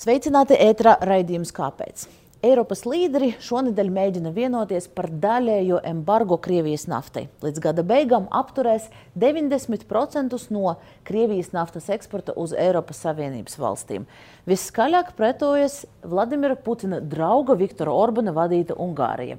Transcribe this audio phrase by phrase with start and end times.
[0.00, 2.06] Sveicināti ētrā raidījums Kāpēc?
[2.40, 7.26] Eiropas līderi šonadēļ mēģina vienoties par daļējo embargo Krievijas naftai.
[7.44, 8.86] Līdz gada beigām apturēs
[9.20, 10.72] 90% no
[11.04, 14.06] Krievijas naftas eksporta uz Eiropas Savienības valstīm.
[14.48, 19.36] Viskaļāk pretojas Vladimira Putina drauga Viktora Orbana vadīta Ungārija.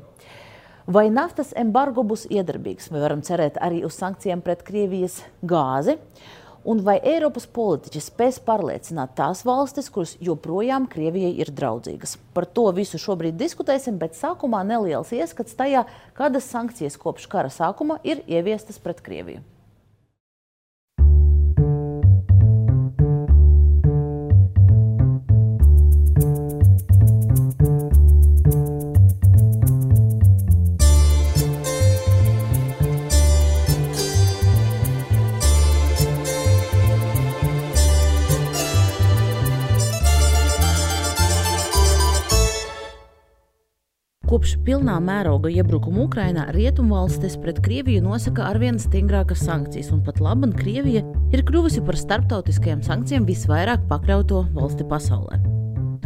[0.85, 2.93] Vai naftas embargo būs iedarbīgs?
[2.93, 5.97] Vai varam cerēt arī uz sankcijām pret Krievijas gāzi?
[6.61, 12.19] Un vai Eiropas politiķi spēs pārliecināt tās valstis, kuras joprojām Krievijai ir draudzīgas?
[12.35, 17.97] Par to visu šobrīd diskutēsim, bet sākumā neliels ieskats tajā, kādas sankcijas kopš kara sākuma
[18.05, 19.41] ir ieviestas pret Krieviju.
[44.31, 50.47] Kopš pilnā mēroga iebrukuma Ukrainā rietumvalstis pret Krieviju nosaka arvien stingrākas sankcijas, un pat labi,
[50.55, 51.01] Krievija
[51.35, 55.41] ir kļuvusi par starptautiskajām sankcijām visvairāk pakļauto valsti pasaulē.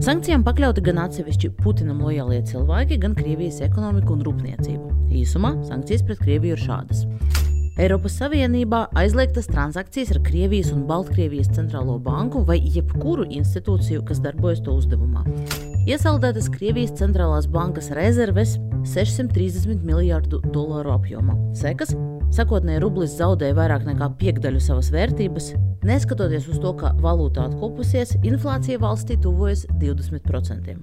[0.01, 4.89] Sankcijām pakļauti gan atsevišķi Putinam lojālie cilvēki, gan Krievijas ekonomika un rūpniecība.
[5.21, 7.05] Īsumā sankcijas pret Krieviju ir šādas.
[7.77, 14.65] Eiropas Savienībā aizliegtas transakcijas ar Krievijas un Baltkrievijas centrālo banku vai jebkuru institūciju, kas darbojas
[14.65, 15.27] to uzdevumā.
[15.85, 18.55] Iesaldētas Krievijas centrālās bankas rezerves
[18.89, 21.35] 630 miljārdu dolāru apjomā.
[21.53, 21.93] Sekas
[22.33, 25.51] Sakotnēji rublis zaudēja vairāk nekā piekdaļu savas vērtības,
[25.85, 30.75] neskatoties uz to, ka valūta atkopusies, inflācija valstī tuvojas 20%.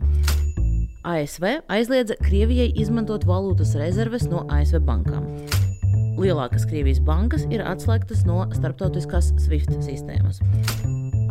[1.03, 5.27] ASV aizliedza Krievijai izmantot valūtas rezerves no ASV bankām.
[6.15, 10.39] Lielākas Krievijas bankas ir atslēgtas no starptautiskās SWIFT sistēmas.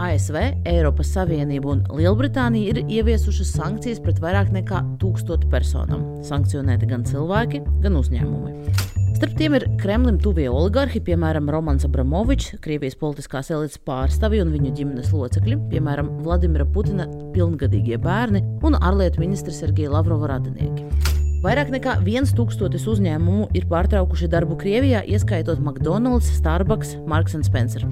[0.02, 6.08] ASV, Eiropas Savienība un Lielbritānija ir ieviesušas sankcijas pret vairāk nekā tūkstotu personām.
[6.26, 8.90] Sankcionēti gan cilvēki, gan uzņēmumi.
[9.22, 14.72] Starp tiem ir Kremlim tuvie oligarhi, piemēram, Romans Abramovičs, Krievijas politiskās elites pārstāvji un viņu
[14.80, 20.90] ģimenes locekļi, piemēram, Vladimira Putina pilngadīgie bērni un ārlietu ministrs Sergeja Lavrova radinieki.
[21.46, 27.86] Vairāk nekā 1000 uzņēmumu ir pārtraukuši darbu Krievijā, ieskaitot McDonald's, Starbucks, Marks Spencer.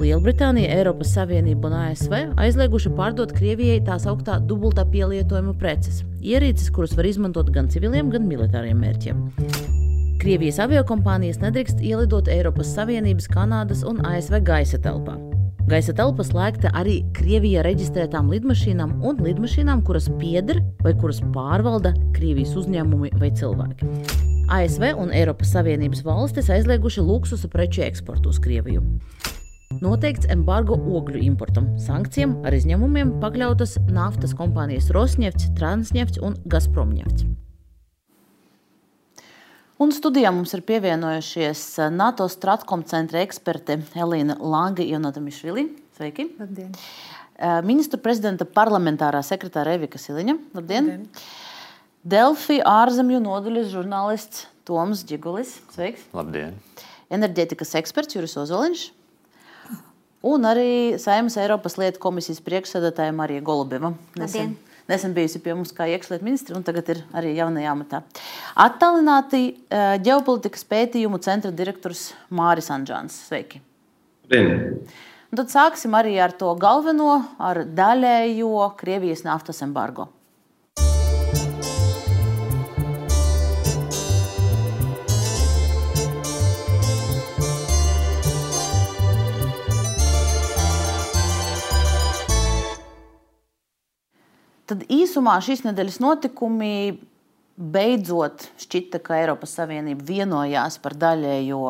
[0.00, 5.98] Lielbritānija, Eiropas Savienība un ASV aizlieguši pārdot Krievijai tās augtā dubultā pielietojuma preces-
[6.32, 9.18] ierīces, kuras var izmantot gan civiliem, gan militāriem mērķiem.
[10.20, 15.18] Krievijas aviokompānijas nedrīkst ielidot Eiropas Savienības, Kanādas un ASV gaisa telpā.
[15.68, 22.56] Gaisa telpa slēgta arī Krievijā reģistrētām lidmašīnām un lidmašīnām, kuras pieder vai kuras pārvalda Krievijas
[22.56, 23.90] uzņēmumi vai cilvēki.
[24.48, 28.82] ASV un Eiropas Savienības valstis aizlieguši luksusa preču eksportu uz Krieviju.
[29.78, 37.22] Noteikts embargo ogļu importam, sankcijām ar izņēmumiem pakļautas naftas kompānijas Rosnefts, Transnefts un Gazpromnefts.
[39.80, 41.62] Un studijā mums ir pievienojušies
[41.94, 45.68] NATO Stratkom centra eksperte Elīna Lange un Natamišvili.
[45.94, 46.32] Sveiki!
[46.42, 46.74] Labdien!
[47.64, 50.38] Ministru prezidenta parlamentārā sekretāra Evika Siliņa.
[50.58, 50.94] Labdien!
[50.96, 51.26] Labdien.
[52.02, 55.60] Delfi ārzemju nodaļas žurnālists Toms Džigulis.
[55.72, 56.10] Sveiks!
[56.12, 56.58] Labdien!
[57.14, 58.90] Enerģētikas eksperts Juris Ozoliņš.
[60.26, 63.94] Un arī Saimnes Eiropas lietu komisijas priekšsēdētāja Marija Golubeva.
[64.20, 64.52] Nesen,
[64.90, 68.02] nesen bijusi pie mums kā iekšlietu ministra, un tagad ir arī jaunajā amatā.
[68.60, 69.42] Attālināti
[70.04, 73.16] ģeopolitikas pētījumu centra direktors Māris Anģāns.
[73.30, 73.62] Sveiki!
[74.28, 74.84] Labdien!
[75.30, 80.10] Un tad sāksim arī ar to galveno, ar daļējo Krievijas naftas embargo.
[94.70, 96.74] Tad īsumā šīs nedēļas notikumi
[97.58, 101.64] beidzot šķita, ka Eiropas Savienība vienojās par daļējo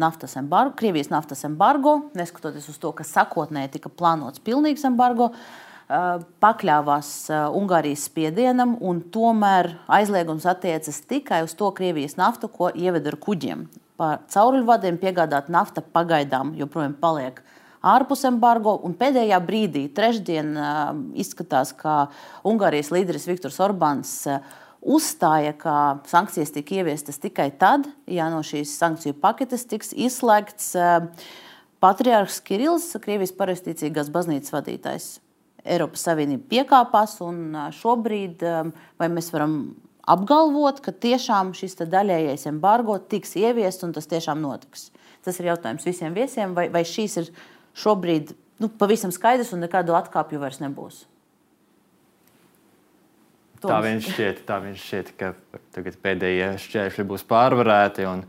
[0.00, 5.30] naftas embargo, Krievijas naftas embargo, neskatoties uz to, ka sakotnēji tika plānots pilnīgs embargo.
[6.42, 7.10] Pakļāvās
[7.54, 13.68] Ungārijas spiedienam, un tomēr aizliegums attiecas tikai uz to Krievijas naftu, ko ieved ar kuģiem.
[13.96, 17.55] Pa cauruļvadiem piegādāt nafta pagaidām joprojām paliek uh,
[17.86, 18.76] ārpus embargo.
[18.98, 20.52] Pēdējā brīdī, trešdien,
[21.18, 22.06] izskatās, ka
[22.46, 24.12] Ungārijas līderis Viktors Orbāns
[24.86, 30.74] uzstāja, ka sankcijas tika ieviestas tikai tad, ja no šīs sankciju paketes tiks izslēgts
[31.82, 35.08] patriārhs Kirillis, Krievijas pareizticīgās baznīcas vadītājs.
[35.66, 38.44] Eiropas Savienība piekāpās, un šobrīd
[39.02, 39.56] mēs varam
[40.06, 44.92] apgalvot, ka tiešām šis daļējais embargo tiks ieviests un tas tiešām notiks.
[45.26, 47.32] Tas ir jautājums visiem viesiem, vai, vai šīs ir
[47.76, 48.32] šobrīd
[48.62, 51.04] nu, pavisam skaidrs un nekādu atkāpju vairs nebūs.
[53.56, 53.70] Toms.
[53.70, 55.32] Tā viņš šķiet, tā viņš šķiet, ka
[56.04, 58.26] pēdējie šķēršļi būs pārvarēti un,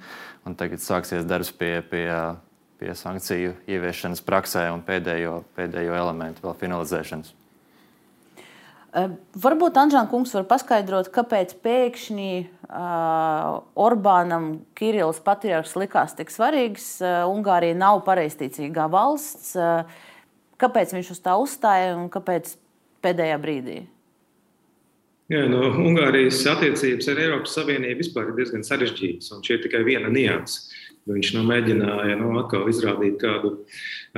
[0.48, 2.06] un tagad sāksies darbs pie, pie,
[2.80, 7.36] pie sankciju ieviešanas praksē un pēdējo, pēdējo elementu vēl finalizēšanas.
[9.38, 14.48] Varbūt Anžēna kungs var paskaidrot, kāpēc pēkšņi uh, Orbānam
[14.80, 16.88] Kirillis patriarchs likās tik svarīgs.
[17.04, 19.51] Uh, Ungārija nav pareizticīgā valsts.
[19.60, 19.84] Uh,
[20.62, 22.56] kāpēc viņš uz tā uzstāja un kāpēc
[23.04, 23.78] pēdējā brīdī?
[25.28, 29.81] Jā, no Ungārijas attiecības ar Eiropas Savienību vispār ir diezgan sarežģītas, un šī ir tikai
[29.84, 30.69] viena nianses.
[31.07, 33.54] Viņš nu, mēģināja nu, atkal izrādīt kādu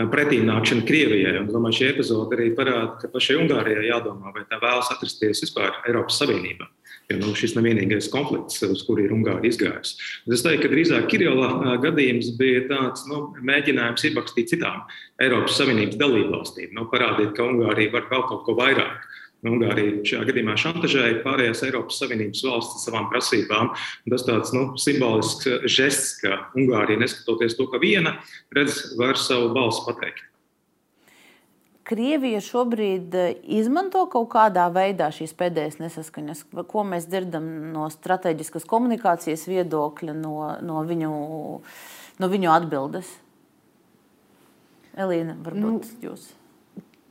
[0.09, 1.35] pretīnākšanu Krievijai.
[1.43, 5.77] Un, domāju, šī epizode arī parāda, ka pašai Ungārijai jādomā, vai tā vēlas atrasties vispār
[5.85, 6.69] Eiropas Savienībā.
[7.09, 9.95] Jo nu, šis nav vienīgais konflikts, uz kuru ir Ungārija izgājusi.
[10.29, 14.83] Es teiktu, ka drīzāk Kirilla gadījums bija tāds nu, mēģinājums iebakstīt citām
[15.21, 19.08] Eiropas Savienības dalībvalstīm, nu, parādīt, ka Ungārija var vēl kaut ko vairāk.
[19.47, 23.69] Ungārija šajā gadījumā šantažēja pārējās Eiropas Savienības valstis savām prasībām.
[24.11, 28.17] Tas tāds nu, simbolisks žests, ka Ungārija, neskatoties to, ka viena
[28.55, 30.25] redz, var savu balsi pateikt.
[31.89, 38.67] Krievija šobrīd eh, izmanto kaut kādā veidā šīs pēdējās nesaskaņas, ko mēs dzirdam no strateģiskas
[38.69, 41.13] komunikācijas viedokļa, no, no, viņu,
[42.21, 43.15] no viņu atbildes.
[44.99, 46.27] Elīna, varbūt nu, jūs.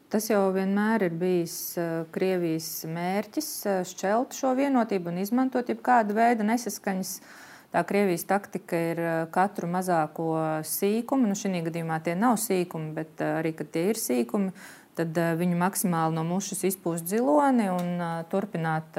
[0.08, 6.16] Tas jau vienmēr ir bijis uh, Krievijas mērķis uh, šķelt šo vienotību un izmantot jebkādu
[6.16, 7.10] veidu nesaskaņas.
[7.76, 10.31] Tā Krievijas taktika ir uh, katru mazāko
[10.64, 14.55] sīkumu, nu šī gadījumā tie nav sīkumi, bet arī, kad tie ir sīkumi,
[14.96, 18.00] tad viņu maksimāli no mušas izpūst ziloni un
[18.32, 18.96] turpināt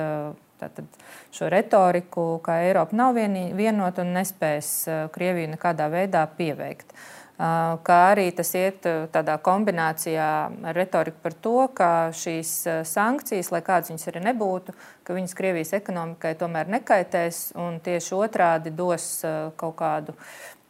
[0.62, 0.86] tātad,
[1.34, 4.76] šo retoriku, ka Eiropa nav vienota un nespēs
[5.16, 6.94] Krieviju nekādā veidā pieveikt.
[6.94, 8.84] Uh, kā arī tas iet
[9.14, 10.28] tādā kombinācijā
[10.72, 12.52] ar retoriku par to, ka šīs
[12.90, 14.76] sankcijas, lai kādas viņas arī nebūtu,
[15.08, 19.12] ka viņas Krievijas ekonomikai tomēr nekaitēs un tieši otrādi dos
[19.56, 20.18] kaut kādu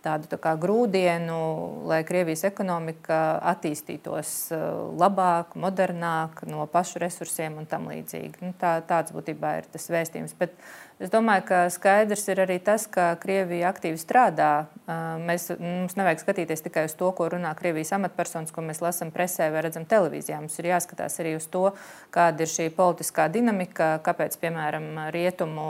[0.05, 1.39] tādu tā kā grūdienu,
[1.89, 4.35] lai Krievijas ekonomika attīstītos
[4.99, 8.39] labāk, modernāk, no pašu resursiem un tam līdzīgi.
[8.45, 10.37] Nu, tā, tāds būtībā ir tas vēstījums.
[10.39, 10.55] Bet
[10.99, 14.67] Es domāju, ka skaidrs ir arī tas, ka Krievija aktīvi strādā.
[15.23, 19.47] Mēs, mums nevajag skatīties tikai uz to, ko runā Krievijas amatpersonas, ko mēs lasām presē
[19.53, 20.41] vai redzam televīzijā.
[20.43, 21.69] Mums ir jāskatās arī uz to,
[22.11, 25.69] kāda ir šī politiskā dinamika, kāpēc, piemēram, rietumu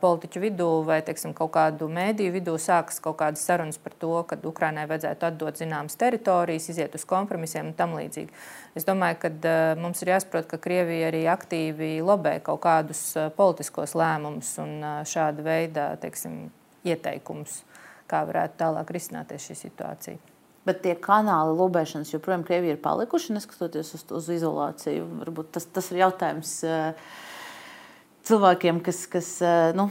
[0.00, 4.40] politiķu vidū vai teiksim, kaut kādu mēdīju vidū sākas kaut kādas sarunas par to, ka
[4.40, 8.32] Ukrainai vajadzētu atdot zināmas teritorijas, iziet uz kompromisiem un tam līdzīgi.
[8.76, 9.32] Es domāju, ka
[9.80, 13.04] mums ir jāsaprot, ka Krievija arī aktīvi lobē kaut kādus
[13.36, 16.50] politiskos lēmumus lēmumus un šāda veida teiksim,
[16.86, 17.64] ieteikumus,
[18.06, 20.18] kā varētu tālāk risināties šī situācija.
[20.66, 25.06] Bet tie kanāli lobēšanas joprojām Krievijā ir palikuši, neskatoties uz, uz izolāciju.
[25.22, 26.64] Varbūt tas, tas ir jautājums
[28.26, 29.06] cilvēkiem, kas.
[29.06, 29.40] kas
[29.74, 29.90] nu,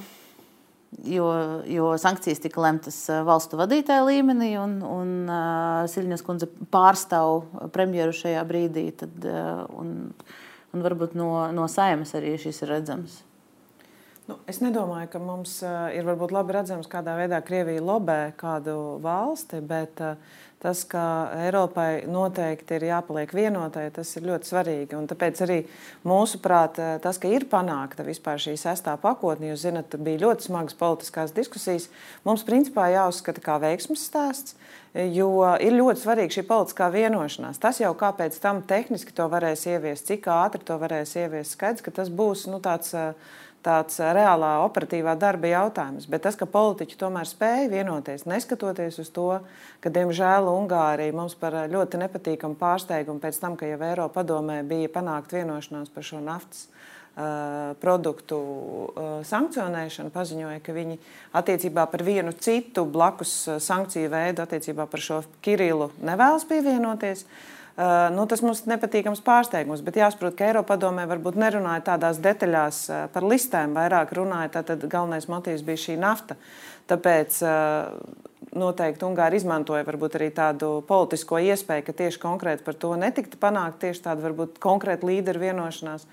[1.03, 1.25] Jo,
[1.67, 2.95] jo sankcijas tika lemtas
[3.27, 7.41] valstu vadītāja līmenī, un, un uh, Siļņas kundze pārstāv
[7.75, 8.85] premjeru šajā brīdī.
[8.95, 10.13] Tad, uh, un,
[10.71, 13.17] un varbūt no, no saimas arī šis ir redzams.
[14.25, 19.59] Nu, es nedomāju, ka mums uh, ir labi redzams, kādā veidā Krievija lobē kādu valsti,
[19.61, 20.15] bet uh,
[20.63, 21.03] tas, ka
[21.43, 24.97] Eiropai noteikti ir jāpaliek vienotai, tas ir ļoti svarīgi.
[24.97, 25.59] Un tāpēc arī
[26.09, 30.79] mūsuprāt, uh, tas, ka ir panākta vispār šī sestā pakotne, jūs zinat, bija ļoti smagas
[30.81, 31.91] politiskās diskusijas,
[32.25, 34.57] mums principā jāuzskata kā veiksmes stāsts.
[34.95, 37.59] Jo ir ļoti svarīga šī politiskā vienošanās.
[37.59, 41.91] Tas jau kāpēc tam tehniski to varēs ieviest, cik ātri to varēs ieviest, skaidrs, ka
[41.99, 43.11] tas būs nu, tāds uh,
[43.65, 46.05] tāds reālā operatīvā darba jautājums.
[46.09, 49.29] Bet tas, ka politiķi tomēr spēja vienoties, neskatoties uz to,
[49.83, 54.91] ka, diemžēl, Ungārija mums par ļoti nepatīkamu pārsteigumu pēc tam, ka jau Eiropa padomē bija
[54.93, 56.67] panākt vienošanās par šo naftas
[57.79, 58.37] produktu
[59.23, 60.97] sankcionēšanu, paziņoja, ka viņi
[61.39, 63.31] attiecībā par vienu citu blakus
[63.63, 67.23] sankciju veidu, attiecībā par šo Kirillu, nevēlas pievienoties.
[67.23, 67.54] Uh,
[68.15, 73.01] nu, tas mums ir nepatīkams pārsteigums, bet jāsaprot, ka Eiropadomē varbūt nerunāja tādās detaļās uh,
[73.11, 76.37] par listēm, vairāk runāja, tātad galvenais motīvs bija šī nafta.
[76.87, 77.89] Tāpēc uh,
[78.55, 83.81] noteikti Ungāri izmantoja varbūt arī tādu politisko iespēju, ka tieši konkrēti par to netiktu panākt
[83.83, 86.07] tieši tāda varbūt konkrēta līderu vienošanās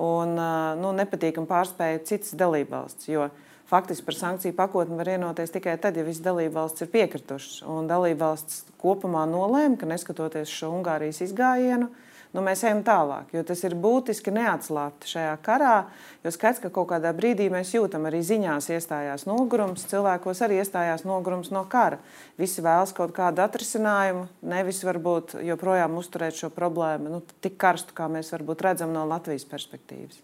[0.00, 0.38] un
[0.80, 3.10] nu, nepatīkam pārspēja citas dalībvalsts.
[3.12, 3.28] Jo
[3.72, 7.62] faktiski par sankciju pakotni var vienoties tikai tad, ja visas dalībvalstis ir piekritušas.
[7.72, 11.88] Un dalībvalstis kopumā nolēma, ka neskatoties šo Ungārijas izgājienu,
[12.36, 13.32] nu, mēs ejam tālāk.
[13.32, 15.72] Jo tas ir būtiski neatslābti šajā karā.
[16.20, 21.06] Jo skaidrs, ka kaut kādā brīdī mēs jūtam arī ziņās iestājās nogurums, cilvēkos arī iestājās
[21.08, 22.02] nogurums no kara.
[22.40, 28.12] Visi vēlas kaut kādu atrisinājumu, nevis varbūt joprojām uzturēt šo problēmu nu, tik karstu, kā
[28.12, 30.20] mēs varbūt redzam no Latvijas perspektīvas.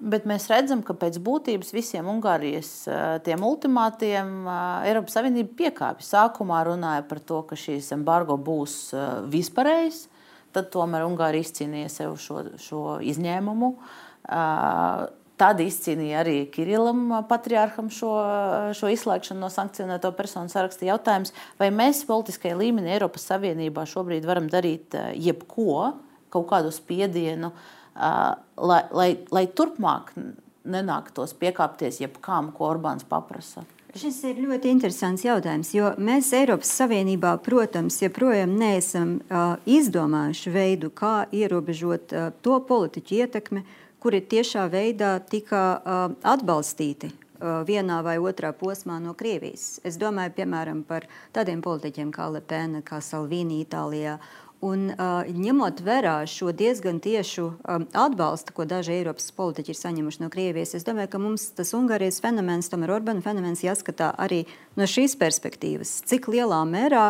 [0.00, 2.70] Bet mēs redzam, ka pēc būtības visiem Ungārijas
[3.26, 4.46] tiem ultimātiem
[4.88, 6.06] Eiropas Savienība piekāpja.
[6.06, 8.94] Sākumā runāja par to, ka šīs embargo būs
[9.28, 10.06] vispārējais,
[10.56, 13.74] tad tomēr Ungārija izcīnīja sev šo, šo izņēmumu.
[15.40, 18.14] Tad izcīnīja arī Kirillam, patriārham, šo,
[18.76, 20.88] šo izslēgšanu no sankcionēto personu saraksta.
[20.88, 25.92] Jautājums, vai mēs politiskajā līmenī Eiropas Savienībā šobrīd varam darīt jebko,
[26.32, 30.14] kaut kādu spiedienu, uh, lai, lai, lai turpmāk
[30.64, 33.64] nenāktos piekāpties jebkām, ko Orbāns paprasa?
[33.90, 40.92] Šis ir ļoti interesants jautājums, jo mēs Eiropas Savienībā, protams, joprojām neesam uh, izdomājuši veidu,
[40.94, 43.64] kā ierobežot uh, to politiķu ietekmi,
[43.98, 49.80] kuri tiešā veidā tika uh, atbalstīti uh, vienā vai otrā posmā no Krievijas.
[49.82, 54.20] Es domāju, piemēram, par tādiem politiķiem kā Lepena, kā Salvini Itālijā
[54.60, 60.20] Un, uh, ņemot vērā šo diezgan tiešu um, atbalstu, ko daži Eiropas politiķi ir saņemuši
[60.20, 64.42] no Krievijas, es domāju, ka mums tas Ungārijas fenomens, tomēr Orbāna fenomens, jāskatā arī
[64.76, 65.94] no šīs perspektīvas.
[66.10, 67.06] Cik lielā mērā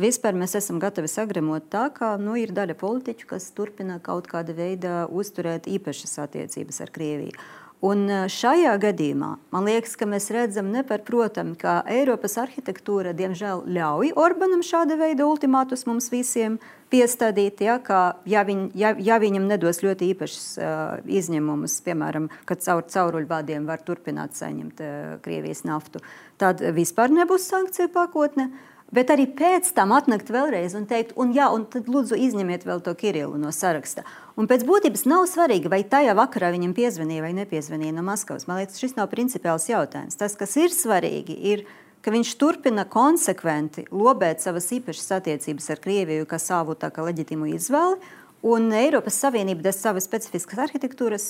[0.00, 4.56] vispār mēs esam gatavi sagremot tā, ka nu, ir daļa politiķu, kas turpina kaut kāda
[4.56, 7.36] veida uzturēt īpašas attiecības ar Krieviju.
[7.84, 14.62] Un šajā gadījumā man liekas, ka mēs redzam neparprotami, ka Eiropas arhitektūra diemžēl ļauj Orbanam
[14.64, 16.56] šāda veida ultimātus mums visiem
[16.94, 20.74] piestādīt, ja, ka, ja, viņ, ja, ja viņam nedos ļoti īpašas uh,
[21.04, 26.00] izņēmumus, piemēram, ka caur cauruļvadiem var turpināt saņemt uh, Krievijas naftu,
[26.40, 28.48] tad vispār nebūs sankciju pakotne.
[28.48, 32.66] Uh, Bet arī pēc tam atnākt vēlreiz un teikt, un, jā, un tad lūdzu izņemiet
[32.68, 34.04] vēl to Kirillu no saraksta.
[34.38, 38.46] Un pēc būtības nav svarīgi, vai tajā vakarā viņam piezvanīja vai nepiezvanīja no Maskavas.
[38.46, 40.18] Man liekas, šis nav principiāls jautājums.
[40.20, 41.64] Tas, kas ir svarīgi, ir,
[42.04, 47.98] ka viņš turpina konsekventi lobēt savas īpašas attiecības ar Krieviju kā savu kā leģitīmu izvēli,
[48.44, 51.28] un Eiropas Savienība bez savas specifiskas arhitektūras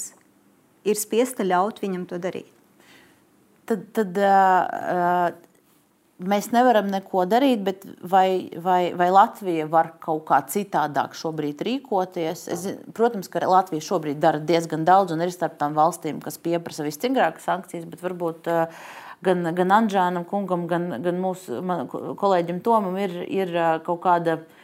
[0.84, 2.50] ir spiesta ļaut viņam to darīt.
[3.64, 5.30] Tad, tad uh,
[6.28, 12.47] mēs nevaram neko darīt, bet vai, vai, vai Latvija var kaut kā citādāk šobrīd rīkoties?
[12.52, 12.66] Es,
[12.97, 17.47] protams, ka Latvija šobrīd dara diezgan daudz un ir starp tām valstīm, kas pieprasa visstingrākas
[17.49, 18.83] sankcijas, bet varbūt uh,
[19.25, 21.62] gan, gan Anģēnam kungam, gan, gan mūsu
[22.21, 24.40] kolēģim Tomam ir, ir uh, kaut kāda.
[24.43, 24.61] Uh,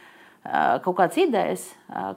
[0.81, 1.67] kaut kādas idejas,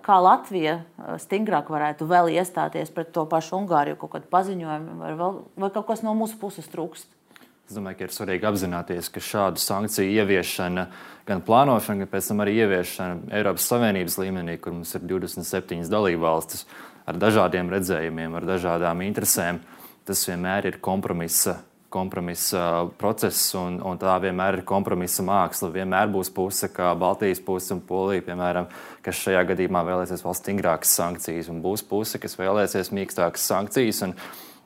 [0.01, 0.79] kā Latvija
[1.21, 5.91] stingrāk varētu vēl iestāties pret to pašu Ungāriju, kaut kādu paziņojumu, vai, vēl, vai kaut
[5.91, 7.11] kas no mūsu puses trūkst?
[7.65, 10.83] Es domāju, ka ir svarīgi apzināties, ka šādu sankciju ieviešana,
[11.25, 16.67] gan plānošana, gan pēc tam arī ieviešana Eiropas Savienības līmenī, kur mums ir 27 dalībvalstis
[17.09, 19.63] ar dažādiem redzējumiem, ar dažādām interesēm,
[20.05, 21.57] tas vienmēr ir kompromisa,
[21.95, 25.73] kompromisa process, un, un tā vienmēr ir kompromisa māksla.
[25.73, 28.69] Vienmēr būs puse, kā Baltijas puse un Polija, piemēram,
[29.05, 34.05] kas šajā gadījumā vēlēsies vēl stingrākas sankcijas, un būs puse, kas vēlēsies mīkstākas sankcijas.
[34.05, 34.19] Un,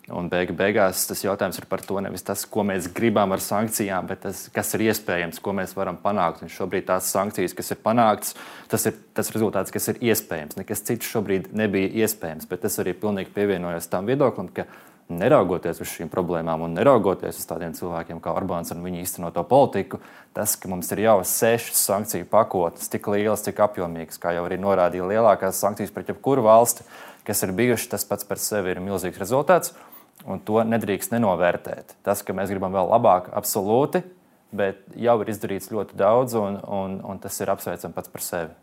[0.08, 4.06] Un beig beigās tas jautājums ir par to nevis tas, ko mēs gribam ar sankcijām,
[4.08, 6.40] bet tas, kas ir iespējams, ko mēs varam panākt.
[6.44, 8.32] Un šobrīd tās sankcijas, kas ir panāktas,
[8.72, 10.56] tas ir tas rezultāts, kas ir iespējams.
[10.56, 14.64] Nekas cits šobrīd nebija iespējams, bet es arī pilnīgi pievienojos tam viedoklim, ka
[15.08, 20.00] neraugoties uz šīm problēmām un neraugoties uz tādiem cilvēkiem kā Orbāns un viņa īstenoto politiku,
[20.36, 24.60] tas, ka mums ir jau sešas sankciju pakotnes, tik lielas, cik apjomīgas, kā jau arī
[24.60, 26.84] norādīja lielākās sankcijas pret jebkuru valsti,
[27.28, 29.72] kas ir bijušas, tas pats par sevi ir milzīgs rezultāts.
[30.28, 31.96] Un to nedrīkst nenovērtēt.
[32.04, 34.02] Tas, ka mēs gribam vēl labāk, absolūti,
[34.52, 38.56] bet jau ir izdarīts ļoti daudz, un, un, un tas ir apsveicami pats par sevi.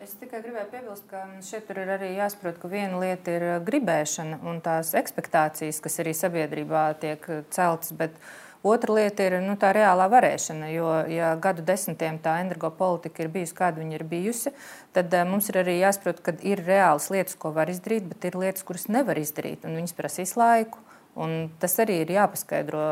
[0.00, 4.62] Es tikai gribēju piebilst, ka šeit ir arī jāsaprot, ka viena lieta ir gribēšana un
[4.64, 7.92] tās expectācijas, kas arī sabiedrībā tiek celtas.
[7.92, 8.16] Bet
[8.62, 13.54] Otra lieta ir nu, tā reālā varēšana, jo, ja gadu desmitiem tā energopolitika ir bijusi,
[13.56, 14.52] kāda viņa ir bijusi,
[14.92, 18.36] tad uh, mums ir arī jāsaprot, ka ir reālas lietas, ko var izdarīt, bet ir
[18.36, 20.82] lietas, kuras nevar izdarīt, un viņas prasīs laiku.
[21.20, 22.82] Un tas arī ir jāpaskaidro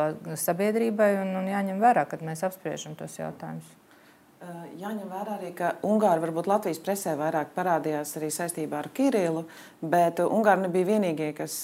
[0.40, 3.68] sabiedrībai un, un jāņem vērā, kad mēs apspriežam tos jautājumus.
[4.78, 9.44] Jāņem vērā arī, ka Ungāri varbūt Latvijas presē vairāk parādījās arī saistībā ar Kirillu,
[9.82, 11.60] bet Ungāri nebija vienīgie, kas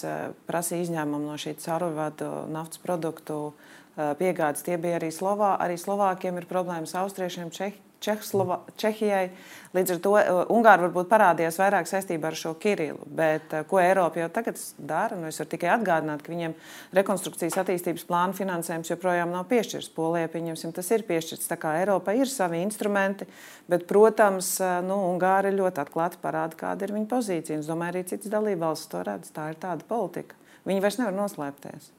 [0.47, 4.65] prasīja izņēmumu no šī caurvadu naftas produktu uh, piegādes.
[4.67, 5.55] Tie bija arī Slovā.
[5.63, 9.31] Arī Slovākiem ir problēmas austriešiem, Čeh, Čehslova, Čehijai.
[9.75, 10.11] Līdz ar to
[10.53, 13.07] Ungāri varbūt parādījās vairāk saistībā ar šo Kirillu.
[13.09, 15.17] Bet ko Eiropa jau tagad dara?
[15.19, 16.55] Nu, es varu tikai atgādināt, ka viņiem
[16.99, 19.91] rekonstrukcijas attīstības plāna finansējums joprojām nav piešķirts.
[19.97, 21.49] Polijai, pieņemsim, tas ir piešķirts.
[21.51, 23.27] Tā kā Eiropai ir savi instrumenti,
[23.73, 27.63] bet, protams, nu, Ungāri ļoti atklāti parāda, kāda ir viņa pozīcija.
[27.65, 29.33] Es domāju, arī citas dalībvalstis to redz.
[29.35, 30.44] Tā ir tāda politika.
[30.65, 31.91] Viņi vairs nevar noslēpties.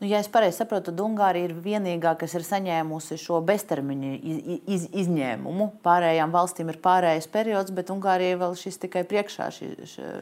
[0.00, 4.38] Nu, ja es pareizi saprotu, tad Ungārija ir vienīgā, kas ir saņēmusi šo beztermiņa iz,
[4.64, 5.66] iz, izņēmumu.
[5.84, 9.70] Pārējām valstīm ir pārējais periods, bet Ungārijai vēl šis tikai priekšā šī,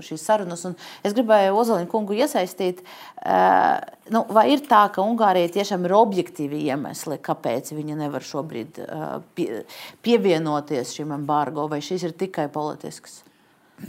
[0.03, 0.67] šīs sarunas.
[0.67, 0.75] Un
[1.07, 2.83] es gribēju Ozoliņu kungu iesaistīt.
[3.23, 3.79] Uh,
[4.11, 9.19] nu, vai ir tā, ka Ungārija tiešām ir objektīvi iemesli, kāpēc viņa nevar šobrīd uh,
[9.39, 9.63] pie,
[10.03, 13.21] pievienoties šim embargo, vai šis ir tikai politisks?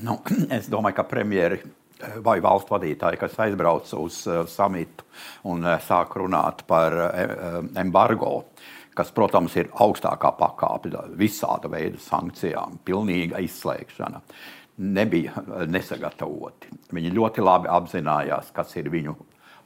[0.05, 0.21] Nu,
[0.57, 1.63] es domāju, ka premjeri
[2.25, 5.05] vai valstu vadītāji, kas aizbrauc uz uh, samitu
[5.49, 8.33] un uh, sāk runāt par uh, embargo,
[8.97, 14.21] kas, protams, ir augstākā pakāpe visāda veida sankcijām, pilnīga izslēgšana,
[14.83, 16.71] nebija nesagatavoti.
[16.93, 19.15] Viņi ļoti labi apzinājās, kas ir viņu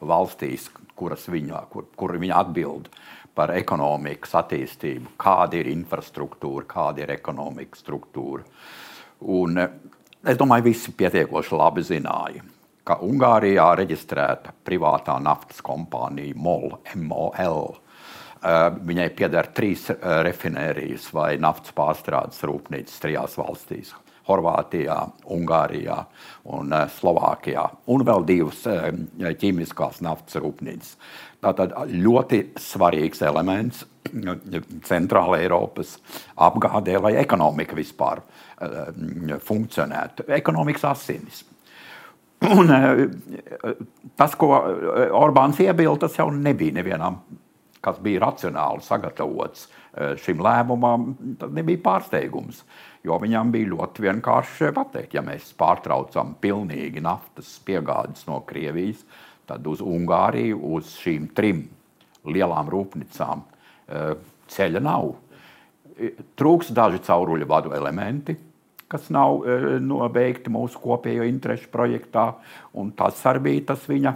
[0.07, 2.89] valstīs, kuras viņa, kur, kur viņa atbild
[3.37, 8.45] par ekonomikas attīstību, kāda ir infrastruktūra, kāda ir ekonomikas struktūra.
[9.33, 9.61] Un
[10.27, 12.41] Es domāju, visi pietiekoši labi zināja,
[12.83, 17.77] ka Ungārijā reģistrēta privātā naftas kompānija MOL, MOL.
[18.43, 18.57] Eh,
[18.89, 19.95] viņai pieder trīs eh,
[20.27, 23.93] rafinērijas vai naftas pārstrādes rūpnīcas trijās valstīs.
[24.27, 24.97] Horvātijā,
[25.31, 26.01] Ungārijā
[26.51, 30.97] un eh, Slovākijā, un vēl divas ķīmiskās naftas rūpnīcas.
[31.39, 33.85] Tātad ļoti svarīgs elements
[34.87, 35.95] centrāla Eiropas
[36.35, 38.25] apgādē, lai ekonomika vispār
[39.45, 40.25] funkcionētu.
[40.37, 41.43] Ekonomikas asinis.
[42.45, 43.73] Un, uh,
[44.15, 47.17] tas, ko eh, Orbāns iebilda, tas jau nebija nevienam,
[47.81, 51.07] kas bija racionāli sagatavots uh, šim lēmumam.
[51.41, 52.61] Tas nebija pārsteigums.
[53.07, 59.01] Jo viņam bija ļoti vienkārši pateikt, ja mēs pārtraucam pilnīgi naftas piegādes no Krievijas,
[59.49, 61.63] tad uz Ungāriju, uz šīm trim
[62.27, 63.45] lielām rūpnīcām
[64.51, 65.13] ceļa nav.
[66.37, 68.35] Trūks daži cauruļu vadu elementi,
[68.91, 72.31] kas nav eh, nobeigti mūsu kopējo interešu projektā,
[72.77, 74.15] un tas arī bija tas viņa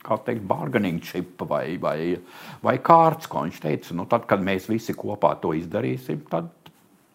[0.00, 2.16] kā teikt, bargaining chip vai, vai,
[2.64, 3.96] vai kārts, ko viņš teica.
[3.98, 6.48] Nu, tad, kad mēs visi kopā to izdarīsim, tad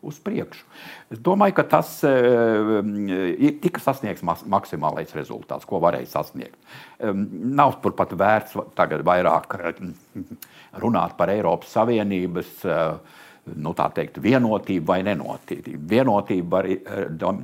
[0.05, 0.61] uz priekšu.
[1.09, 2.77] Es domāju, ka tas uh,
[3.63, 6.59] tika sasniegts maksimālais rezultāts, ko varēja sasniegt.
[7.01, 9.57] Nav turpat vērts tagad vairāk
[10.83, 15.75] runāt par Eiropas Savienības uh, nu, teikt, vienotību vai nenotību.
[15.89, 16.69] Vienotību var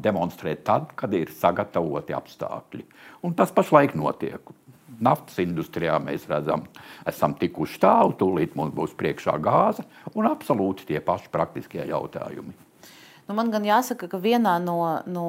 [0.01, 2.87] demonstrēt tad, kad ir sagatavoti apstākļi.
[3.27, 4.53] Un tas pašlaik notiek
[5.01, 6.65] naftas industrijā mēs redzam,
[7.09, 12.53] esam tikuši tālu, tūlīt mums būs priekšā gāze un absolūti tie paši praktiskie jautājumi.
[13.29, 15.25] Nu, man gan jāsaka, ka vienā no, no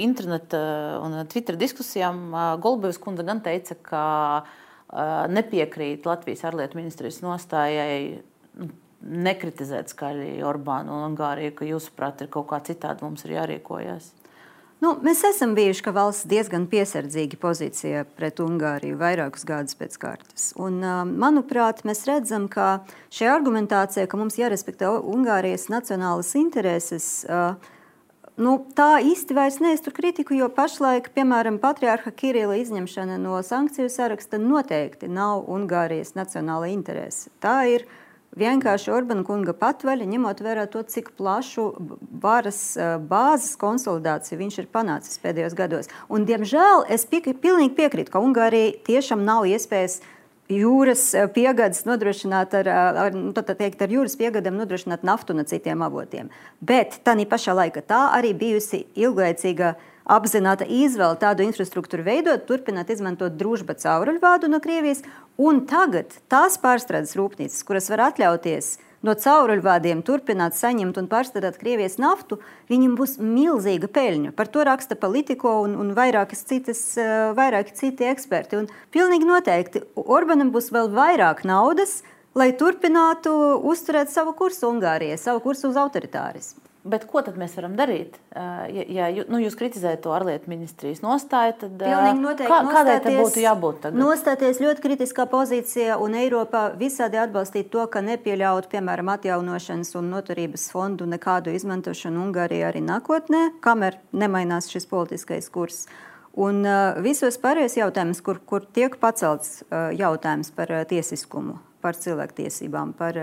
[0.00, 0.60] interneta
[1.04, 2.32] un Twitter diskusijām
[2.62, 4.04] Golbevs kundze gan teica, ka
[5.34, 8.22] nepiekrīt Latvijas ārlietu ministrijas nostājai
[8.56, 8.70] nu,
[9.02, 14.12] nekritizēt skaļi Orbānu un Ungāriju, ka jūsuprāt ir kaut kā citādi mums ir jārīkojas.
[14.78, 20.52] Nu, mēs esam bijuši kā valsts diezgan piesardzīgi pozīcijā pret Ungāriju vairākus gadus pēc kārtas.
[20.54, 20.78] Un,
[21.18, 27.08] manuprāt, mēs redzam, ka šī argumentācija, ka mums jārespektē Ungārijas nacionālas intereses,
[28.38, 34.38] nu, tā īsti vairs neiztur kritiku, jo pašlaik, piemēram, patriārha Kirila izņemšana no sankciju saraksta
[34.38, 37.34] noteikti nav Ungārijas nacionāla interese.
[37.42, 37.88] Tā ir
[38.36, 41.70] vienkārši Orbāna kunga patvaļa, ņemot vērā to, cik plašu
[42.22, 42.60] varas
[43.08, 45.90] bāzes konsolidāciju viņš ir panācis pēdējos gados.
[46.08, 50.00] Un, diemžēl es pie, pilnīgi piekrītu, ka Ungārija tiešām nav iespējas
[50.48, 56.32] jūras piegādes nodrošināt ar, ar, nu, teikt, ar jūras piegādēm nodrošināt naftu no citiem avotiem.
[56.60, 59.74] Bet tā pašā laikā tā arī bijusi ilglaicīga
[60.08, 65.04] apzināta izvēle tādu infrastruktūru veidot, turpināt izmantot družba cauruļvādu no Krievijas.
[65.38, 68.72] Un tagad tās pārstrādes rūpnīcas, kuras var atļauties
[69.06, 74.32] no cauruļvādiem turpināt saņemt un pārstrādāt Krievijas naftu, viņam būs milzīga peļņa.
[74.34, 78.64] Par to raksta Politico un, un vairākas citas, eh, vairāki citi eksperti.
[78.64, 82.00] Un pilnīgi noteikti Orbanam būs vēl vairāk naudas,
[82.34, 83.30] lai turpinātu
[83.62, 86.67] uzturēt savu kursu Ungārijai, savu kursu uz autoritārismu.
[86.88, 88.14] Bet ko tad mēs varam darīt?
[88.32, 93.80] Ja, ja nu, jūs kritizējat to ārlietu ministrijas nostāju, tad kā, kādai tam būtu jābūt?
[93.82, 93.98] Tagad?
[94.00, 100.68] Nostāties ļoti kritiskā pozīcijā un Eiropā visādi atbalstīt to, ka nepieļaut, piemēram, atjaunošanas un noturības
[100.72, 105.84] fondu nekādu izmantošanu Ungārijā arī nākotnē, kamēr nemainās šis politiskais kurs.
[106.38, 111.98] Un uh, visos pārējos jautājumos, kur, kur tiek pacelts uh, jautājums par uh, tiesiskumu, par
[111.98, 113.18] cilvēktiesībām, par,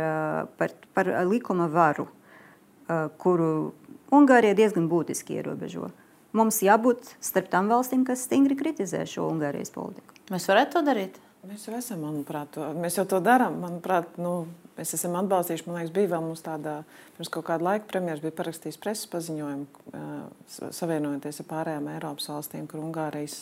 [0.59, 2.24] par, par likuma varu, uh, Eh,
[3.21, 3.73] kuru
[4.13, 5.89] Ungārija diezgan būtiski ierobežo.
[6.35, 10.17] Mums jābūt starp tām valstīm, kas stingri kritizē šo Ungārijas politiku.
[10.33, 11.17] Mēs varētu to darīt.
[11.45, 13.59] Mēs jau esam, manuprāt, to, mēs jau to darām.
[13.63, 14.45] Manuprāt, nu,
[14.75, 16.71] Mēs esam atbalstījuši, man liekas, bija vēl mums tāda,
[17.15, 19.85] pirms kaut kāda laika premjeras bija parakstījis preses paziņojumu,
[20.75, 23.37] savienojoties ar pārējām Eiropas valstīm, kur Ungārijas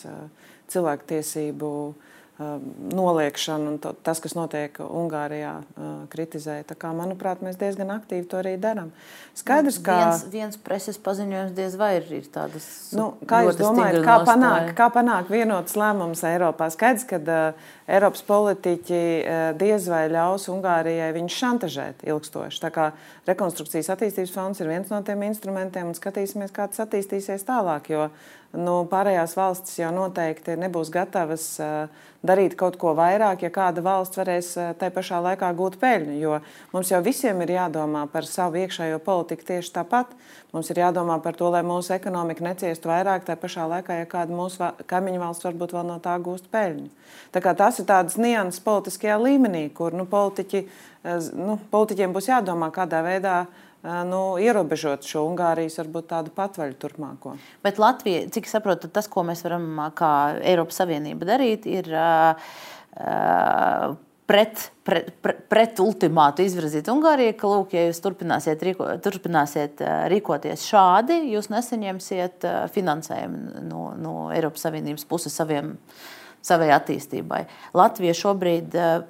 [0.70, 6.64] cilvēktiesību tiesību Um, noliekšanu un to, tas, kas notiek Ungārijā, uh, kritizēja.
[6.66, 8.90] Tā kā, manuprāt, mēs diezgan aktīvi to arī darām.
[9.38, 12.66] Skaidrs, ka viens, viens preses paziņojums diez vai ir, ir tādas.
[12.94, 16.72] Nu, kā jūs domājat, kā panākt, kā panākt vienotas lēmumus Eiropā?
[16.74, 22.62] Skaidrs, ka uh, Eiropas politiķi uh, diez vai ļaus Ungārijai viņu šantažēt ilgstoši.
[22.62, 22.86] Tā kā
[23.28, 27.90] rekonstrukcijas attīstības fonds ir viens no tiem instrumentiem un skatīsimies, kā tas attīstīsies tālāk.
[27.92, 28.08] Jo,
[28.56, 34.16] nu, pārējās valstis jau noteikti nebūs gatavas uh, darīt kaut ko vairāk, ja kāda valsts
[34.16, 36.16] varēs uh, tai pašā laikā gūt peļņu.
[36.22, 36.40] Jo
[36.72, 40.16] mums jau visiem ir jādomā par savu iekšējo politiku tieši tāpat.
[40.54, 44.32] Mums ir jādomā par to, lai mūsu ekonomika neciestu vairāk, tā pašā laikā, ja kāda
[44.32, 46.92] mūsu kaimiņu valsts varbūt vēl no tā gūst peļņu.
[47.34, 50.64] Tā kā tas ir tāds nianses politiskajā līmenī, kur nu, politiķi,
[51.38, 57.34] nu, politiķiem būs jādomā, kādā veidā uh, nu, ierobežot šo Ungārijas varbūt tādu patvaļu turpmāko.
[57.64, 62.48] Bet Latvija, cik saprotu, tas, ko mēs varam kā Eiropas Savienība darīt, ir uh,
[64.30, 70.64] pret, pret, pret, pret ultimātu izvirzīt Ungārijai, ka, lūk, ja jūs turpināsiet, rīko, turpināsiet rīkoties
[70.70, 75.74] šādi, jūs nesaņemsiet finansējumu no, no Eiropas Savienības puses saviem,
[76.44, 77.44] savai attīstībai.
[77.76, 79.06] Latvija šobrīd uh,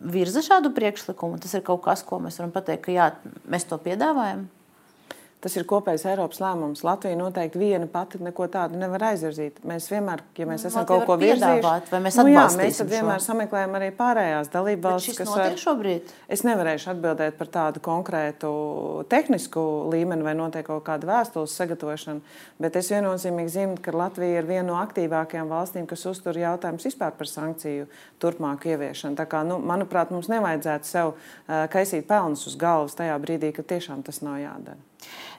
[0.00, 1.40] virza šādu priekšlikumu.
[1.42, 3.10] Tas ir kaut kas, ko mēs varam pateikt, ka jā,
[3.50, 4.46] mēs to piedāvājam.
[5.44, 6.80] Tas ir kopējs Eiropas lēmums.
[6.86, 9.58] Latvija noteikti viena pati neko tādu nevar aizvirzīt.
[9.68, 13.20] Mēs vienmēr, ja mēs esam Latvija kaut ko virzījuši, vai mēs nu, jā, mēs vienmēr
[13.20, 13.26] šo?
[13.28, 15.58] sameklējam arī pārējās dalībvalstis, kas var.
[15.60, 16.14] Šobrīd?
[16.32, 18.50] Es nevarēšu atbildēt par tādu konkrētu
[19.12, 24.48] tehnisku līmeni vai notiek kaut kāda vēstules sagatavošana, bet es viennozīmīgi zinu, ka Latvija ir
[24.48, 27.90] viena no aktīvākajām valstīm, kas uztur jautājumus vispār par sankciju
[28.24, 29.20] turpmāku ieviešanu.
[29.20, 33.68] Tā kā, nu, manuprāt, mums nevajadzētu sev uh, kaisīt pelnus uz galvas tajā brīdī, kad
[33.76, 34.80] tiešām tas nav jādara.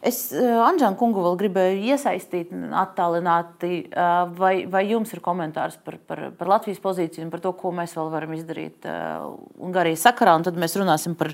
[0.06, 2.52] Es eh, Anžēnu kungu vēl gribēju iesaistīt,
[2.82, 3.72] attālināti.
[3.90, 7.74] Eh, vai, vai jums ir komentārs par, par, par Latvijas pozīciju un par to, ko
[7.76, 9.24] mēs vēl varam izdarīt eh,
[9.64, 10.36] Ungārijas sakarā?
[10.38, 11.34] Un tad mēs runāsim par,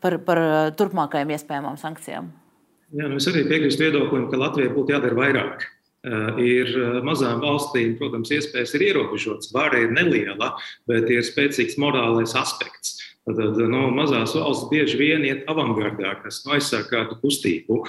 [0.00, 0.40] par, par
[0.80, 2.30] turpmākajām iespējamām sankcijām.
[2.96, 5.68] Jā, nu es arī piekrītu viedoklim, ka Latvijai būtu jādara vairāk.
[6.40, 6.70] Ir
[7.04, 10.54] mazām valstīm, protams, iespējas ir ierobežotas, vara ir neliela,
[10.88, 12.96] bet ir spēcīgs morālais aspekts.
[13.28, 17.82] Tad no, mazās valsts bieži vien iet avangardā, kas nu, aizsāk kādu kustību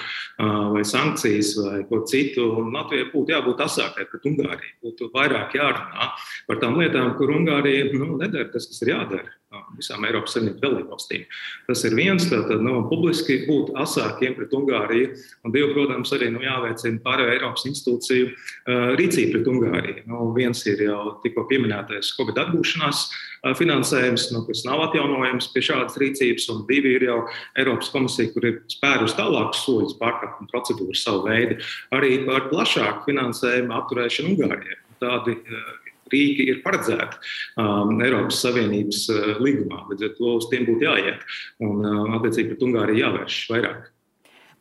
[0.75, 2.49] vai sankcijas vai ko citu.
[2.73, 4.73] Latvijai būtu jābūt asākai pret Ungāriju.
[4.83, 6.11] Būtu vairāk jārunā
[6.49, 9.40] par tām lietām, kur Ungārija nu, nedara tas, kas ir jādara
[9.75, 11.25] visām Eiropas Savienības dalībvalstīm.
[11.67, 15.11] Tas ir viens, tātad no, publiski būt asākiem pret Ungāriju,
[15.45, 20.05] un divi, protams, arī nu, jāveicina pārējo Eiropas institūciju uh, rīcība pret Ungāriju.
[20.11, 25.65] Nu, viens ir jau tikko pieminētais Covid atgūšanās uh, finansējums, nu, kas nav atjaunojams pie
[25.67, 27.19] šādas rīcības, un divi ir jau
[27.59, 31.59] Eiropas komisija, kur ir spērus tālākus soļus pārkāpuma procedūru savu veidu,
[31.97, 34.79] arī par plašāku finansējumu apturēšanu Ungārijai.
[35.01, 35.69] Tādi uh,
[36.13, 37.21] rīki ir paredzēti
[37.61, 39.85] um, Eiropas Savienības uh, līgumā.
[39.91, 41.25] Līdz ar to uz tiem būtu jāiet
[41.63, 43.89] un, uh, attiecīgi, pret Ungāriju jāvērš vairāk.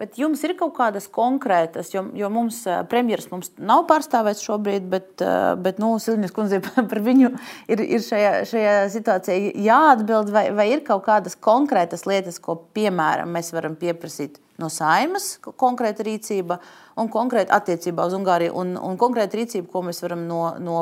[0.01, 4.87] Bet jums ir kaut kādas konkrētas, jo, jo mums uh, premjerministrs mums nav pārstāvēts šobrīd,
[4.89, 7.29] bet, uh, bet nu, Silvijas kundze par viņu
[7.69, 13.29] ir, ir šajā, šajā situācijā jāatbild, vai, vai ir kaut kādas konkrētas lietas, ko piemēram
[13.37, 16.57] mēs varam pieprasīt no saimas, konkrēta rīcība
[17.01, 20.79] un konkrēta attiecībā uz Ungāriju, un, un konkrēta rīcība, ko mēs varam no, no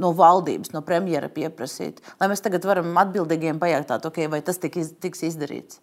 [0.00, 4.78] no valdības, no premjera pieprasīt, lai mēs tagad varam atbildīgiem pajautāt, okay, vai tas tik
[5.02, 5.80] tiks izdarīts?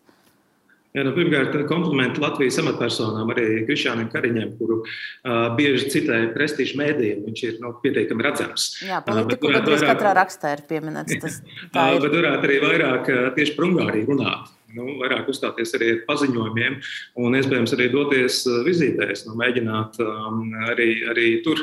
[0.91, 7.21] Jā, nu, pirmkārt, komplimenti Latvijas amatpersonām, arī Krišānam Kariņam, kuru uh, bieži citēja prestižu mēdījiem.
[7.29, 8.65] Viņš ir nu, pietiekami redzams.
[8.83, 11.15] Jā, politiku uh, vairāk, katrā rakstā ir pieminēts.
[11.23, 12.01] Tas, ir.
[12.03, 16.77] Bet varētu arī vairāk tieši par Ungāriju runāt nu, vairāk uzstāties arī ar paziņojumiem,
[17.21, 21.61] un iespējams arī doties uh, vizītēs, nu, mēģināt um, arī, arī tur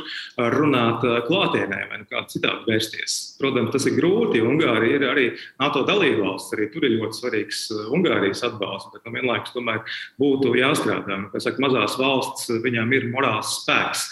[0.56, 3.18] runāt uh, klātienē vai nu kādā citādi vērsties.
[3.40, 5.26] Protams, tas ir grūti, Ungārija ir arī
[5.60, 9.84] NATO dalībvalsts, arī tur ir ļoti svarīgs uh, Ungārijas atbalsts, bet nu, vienlaikus tomēr
[10.20, 11.22] būtu jāstrādā.
[11.24, 14.08] Nu, saka, mazās valsts, viņām ir morāls spēks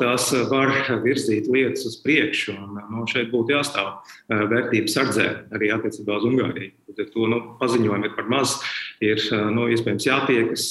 [0.00, 0.72] tās var
[1.04, 2.56] virzīt lietas uz priekšu.
[2.56, 3.92] Un, nu, šeit būtu jāstāv
[4.28, 6.74] vērtības sardzē arī attiecībā uz Ungāriju.
[6.98, 8.58] Tad to nu, paziņojumi ir par maz,
[9.04, 9.22] ir
[9.54, 10.68] nu, iespējams jātiekas,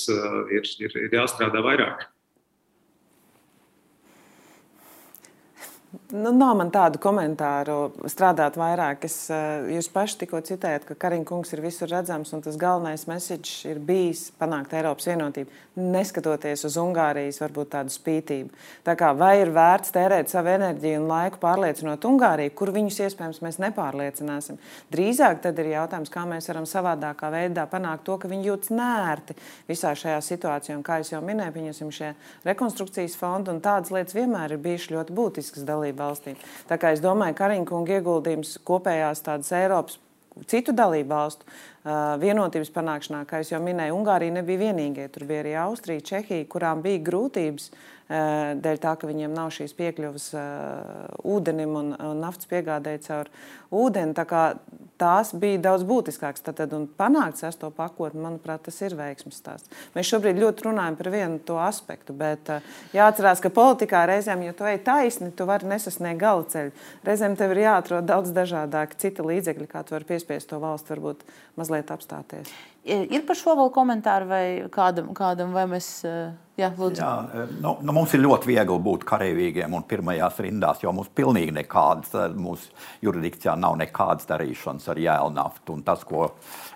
[0.52, 2.08] ir, ir, ir jāstrādā vairāk.
[6.12, 7.78] nu, nav man tādu komentāru
[8.10, 9.06] strādāt vairāk.
[9.08, 9.18] Es,
[9.72, 14.28] jūs paši tikko citējat, ka Kariņkungs ir visur redzams un tas galvenais message ir bijis
[14.40, 18.52] panākt Eiropas vienotību, neskatoties uz Ungārijas varbūt tādu spītību.
[18.86, 23.42] Tā kā vai ir vērts tērēt savu enerģiju un laiku pārliecinot Ungāriju, kur viņus iespējams
[23.46, 24.60] mēs nepārliecināsim.
[24.94, 29.38] Drīzāk tad ir jautājums, kā mēs varam savādākā veidā panākt to, ka viņi jūtas nērti
[29.70, 30.78] visā šajā situācijā.
[30.78, 32.14] Un, kā jau minēju, pieņemsim šie
[32.48, 36.42] rekonstrukcijas fondi un tādas lietas vienmēr ir bijušas ļoti būtiskas dalību valstīm.
[36.70, 40.02] Tā kā es domāju, ka Kariņkunga ieguldījums kopējās tādas Eiropas
[40.50, 45.08] citu dalību valstu uh, vienotības panākšanā, kā jau minēju, Ungārija nebija vienīgie.
[45.14, 49.76] Tur bija arī Austrija, Čehija, kurām bija grūtības uh, dēļ tā, ka viņiem nav šīs
[49.78, 50.28] piekļuvas
[51.28, 53.32] ūdenim un, un naftas piegādēji caur
[53.76, 54.16] ūdeni.
[54.16, 54.26] Tā
[54.98, 56.44] tās bija daudz būtiskākas.
[56.48, 59.72] Tad, un panākt sesto pakotni, manuprāt, tas ir veiksmes stāsts.
[59.96, 62.52] Mēs šobrīd ļoti runājam par vienu to aspektu, bet
[62.96, 66.74] jāatcerās, ka politikā reizēm, ja tu ej taisni, tu vari nesasniegt gala ceļu.
[67.08, 71.28] Reizēm tev ir jāatrod daudz dažādāki citi līdzekļi, kā tu vari piespiest to valstu varbūt
[71.60, 72.56] mazliet apstāties.
[72.88, 75.90] Ir par šo vēl komentāru vai kādam, kādam vai mēs.
[76.58, 77.04] Jā, lūdzu.
[77.04, 81.54] Jā, nu, nu, mums ir ļoti viegli būt karavīgiem un pirmajās rindās, jo mums pilnīgi
[81.54, 82.72] nekādas, mūsu
[83.06, 85.76] jurisdikcijā nav nekādas darīšanas ar jēlnaftu.
[85.76, 86.32] Un tas, ko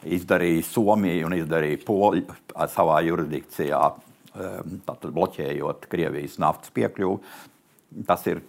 [0.05, 3.81] izdarīja Somija un izdarīja Polija savā jurisdikcijā,
[4.35, 8.45] tātad bloķējot Krievijas naftas piekļuvi, tas ir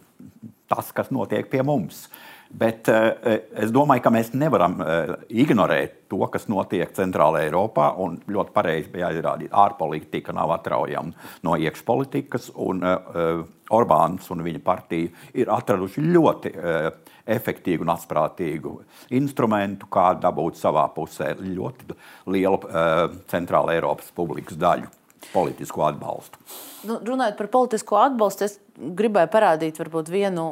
[0.68, 2.04] tas, kas notiek pie mums.
[2.12, 7.92] Uh, Bet uh, es domāju, ka mēs nevaram uh, ignorēt to, kas notiek Centrālā Eiropā.
[8.28, 12.52] Ļoti pareizi bija jāizrāda, ka ārpolitika nav atraujama no iekšpolitikas.
[12.60, 15.08] Un, uh, Orbāns un viņa partija
[15.40, 16.90] ir atraduši ļoti uh,
[17.32, 18.74] efektīvu un atprātīgu
[19.16, 21.96] instrumentu, kā dabūt savā pusē ļoti
[22.34, 24.90] lielu uh, Centrālā Eiropas publikas daļu
[25.32, 26.40] politisku atbalstu.
[26.88, 30.46] Nu, runājot par politisko atbalstu, es gribēju parādīt varbūt, vienu,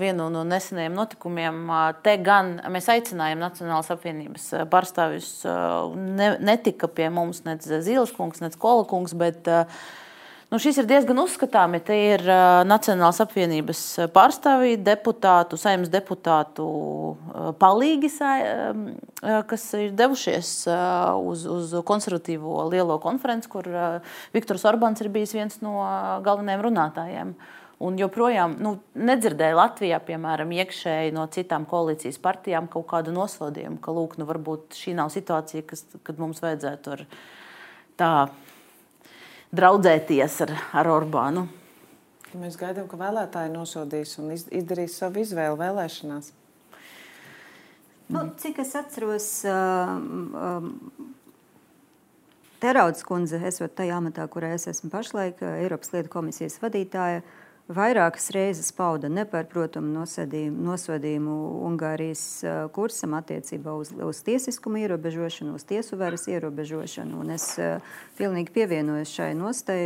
[0.00, 1.60] vienu no nesenajiem notikumiem.
[2.04, 5.30] Te gan mēs aicinājām Nacionālās apvienības pārstāvjus,
[6.18, 9.80] ne, netika pie mums nec Zīles kungs, nec Kola kungs, bet uh,
[10.48, 11.76] Nu, šis ir diezgan uzskatāmi.
[11.84, 13.82] Te ir uh, Nacionālās apvienības
[14.14, 22.96] pārstāvji, deputātu, saimnes deputātu uh, palīgi, uh, kas ir devušies uh, uz, uz konservatīvo lielo
[23.04, 25.76] konferenci, kur uh, Viktors Orbāns ir bijis viens no
[26.24, 27.36] galvenajiem runātājiem.
[27.84, 33.92] Un joprojām nu, nedzirdēju Latvijā, piemēram, iekšēji no citām koalīcijas partijām kaut kādu nosodījumu, ka
[33.92, 37.08] lūk, nu, varbūt šī nav situācija, kas, kad mums vajadzētu ar
[38.00, 38.12] tā
[39.54, 41.46] draudzēties ar, ar Orbānu.
[42.38, 46.32] Mēs gaidām, ka vēlētāji nosodīs un izdarīs savu izvēli vēlēšanās.
[48.12, 50.68] Nu, cik es atceros, um, um,
[52.58, 57.37] Teraudas kundze, esot tajā amatā, kurā es esmu pašlaik, Eiropas lietu komisijas vadītāja, uh,
[57.68, 61.36] vairākas reizes pauda nepārprotamu nosodījumu
[61.68, 62.22] Ungārijas
[62.74, 67.20] kursam attiecībā uz, uz tiesiskumu ierobežošanu, uz tiesu varas ierobežošanu.
[67.20, 67.50] Un es
[68.18, 69.82] pilnīgi pievienojos šai nostai.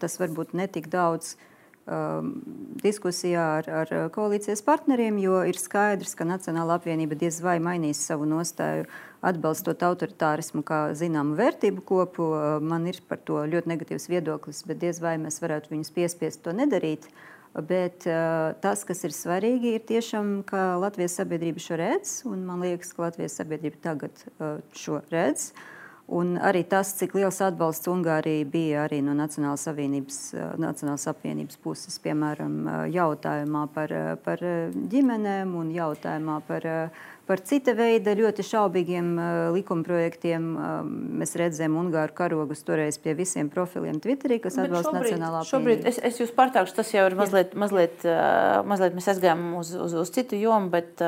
[0.00, 1.36] Tas varbūt netik daudz
[2.82, 8.28] diskusijā ar, ar koalīcijas partneriem, jo ir skaidrs, ka Nacionāla apvienība diez vai mainīs savu
[8.28, 8.84] nostāju
[9.24, 12.28] atbalstot autoritārismu kā zināmu vērtību kopu.
[12.62, 16.54] Man ir par to ļoti negatīvs viedoklis, bet diez vai mēs varētu viņus piespiest to
[16.54, 17.08] nedarīt.
[17.58, 22.62] Bet uh, tas, kas ir svarīgi, ir tiešām, ka Latvijas sabiedrība šo redz, un man
[22.62, 25.50] liekas, ka Latvijas sabiedrība tagad uh, šo redz.
[26.08, 29.66] Un arī tas, cik liels atbalsts Ungārijai bija arī no Nacionālās,
[30.56, 32.62] Nacionālās apvienības puses, piemēram,
[32.94, 33.92] jautājumā par,
[34.24, 34.44] par
[34.94, 36.68] ģimenēm un jautājumā par
[37.28, 39.08] Par cita veida ļoti šaubīgiem
[39.52, 40.44] likumprojektiem
[41.20, 45.50] mēs redzējām Ungāru karogus toreiz pie visiem profiliem Twitterī, kas atbalsta Nacionālā apvienību.
[45.50, 48.06] Šobrīd es, es jūs pārtākšu, tas jau ir mazliet, mazliet,
[48.64, 51.04] mazliet mēs aizgājām uz, uz, uz citu jomu, bet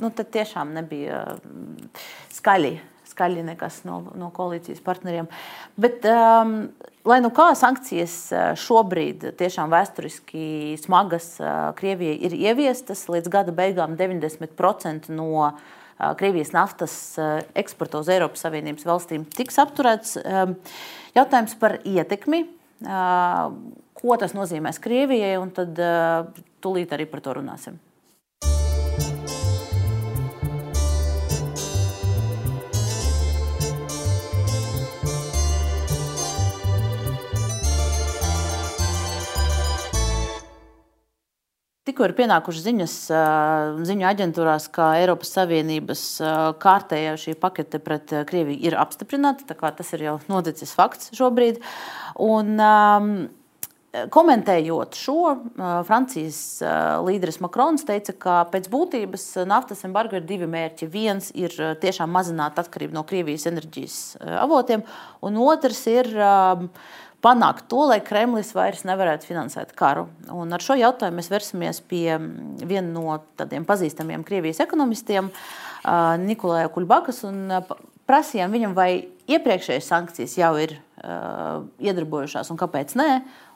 [0.00, 1.26] nu, tad tiešām nebija
[2.38, 2.78] skaļi
[3.20, 5.28] skaļi nekas no, no koalīcijas partneriem.
[5.80, 6.70] Bet, um,
[7.04, 13.52] lai nu kā sankcijas uh, šobrīd tiešām vēsturiski smagas uh, Krievijai ir ieviestas, līdz gada
[13.52, 15.52] beigām 90% no uh,
[16.16, 16.94] Krievijas naftas
[17.60, 20.16] eksporta uz Eiropas Savienības valstīm tiks apturēts.
[20.24, 20.56] Um,
[21.12, 22.46] jautājums par ietekmi,
[24.00, 25.76] ko tas nozīmēs Krievijai, un tad
[26.64, 27.76] tūlīt arī par to runāsim.
[41.90, 42.92] Tikko ir pienākušas ziņas
[43.88, 46.04] ziņu aģentūrās, ka Eiropas Savienības
[46.62, 49.56] kārtējā šī pakete pret Krieviju ir apstiprināta.
[49.58, 51.58] Tas ir jau noticis fakts šobrīd.
[52.22, 53.10] Un, um,
[53.90, 55.32] Komentējot šo,
[55.88, 56.60] Francijas
[57.02, 60.86] līderis Makrons teica, ka pēc būtības naftas embargo ir divi mērķi.
[60.86, 61.50] Viens ir
[61.82, 63.96] tiešām mazināt atkarību no Krievijas enerģijas
[64.44, 64.86] avotiem,
[65.26, 66.12] un otrs ir
[67.24, 70.06] panākt to, lai Kremlis vairs nevarētu finansēt karu.
[70.32, 72.16] Un ar šo jautājumu mēs versimies pie
[72.64, 75.30] viena no tādiem pazīstamiem Krievijas ekonomistiem,
[76.24, 77.48] Nikolai Kulbakas, un
[78.08, 78.90] prasījām viņam, vai
[79.30, 83.08] iepriekšējās sankcijas jau ir uh, iedarbojušās un kāpēc nē,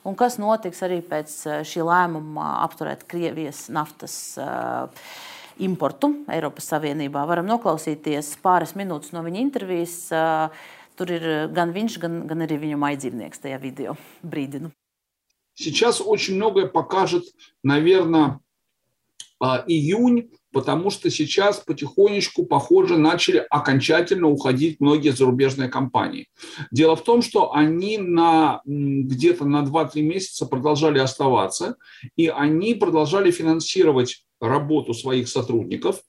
[0.06, 1.34] un kas notiks arī pēc
[1.66, 4.86] šī lēmuma apturēt Krievijas naftas uh,
[5.64, 7.24] importu Eiropas Savienībā.
[7.28, 9.98] Varam noklausīties pāris minūtes no viņa intervijas.
[10.12, 10.64] Uh,
[10.96, 14.72] tur ir gan viņš, gan, gan arī viņa maidzīvnieks tajā video brīdinu.
[15.56, 17.22] Сейчас очень многое покажет,
[17.62, 18.40] наверное,
[19.68, 26.28] июнь потому что сейчас потихонечку, похоже, начали окончательно уходить многие зарубежные компании.
[26.70, 31.76] Дело в том, что они на, где-то на 2-3 месяца продолжали оставаться,
[32.16, 36.02] и они продолжали финансировать работу своих сотрудников,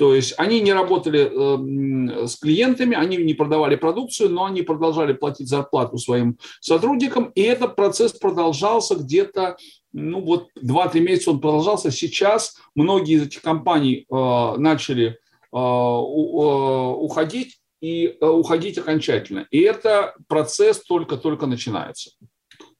[0.00, 5.12] то есть они не работали э, с клиентами, они не продавали продукцию, но они продолжали
[5.12, 9.58] платить зарплату своим сотрудникам, и этот процесс продолжался где-то
[9.92, 11.90] ну вот 2-3 месяца он продолжался.
[11.90, 15.18] Сейчас многие из этих компаний э, начали
[15.52, 19.48] э, уходить и э, уходить окончательно.
[19.50, 22.12] И это процесс только-только начинается.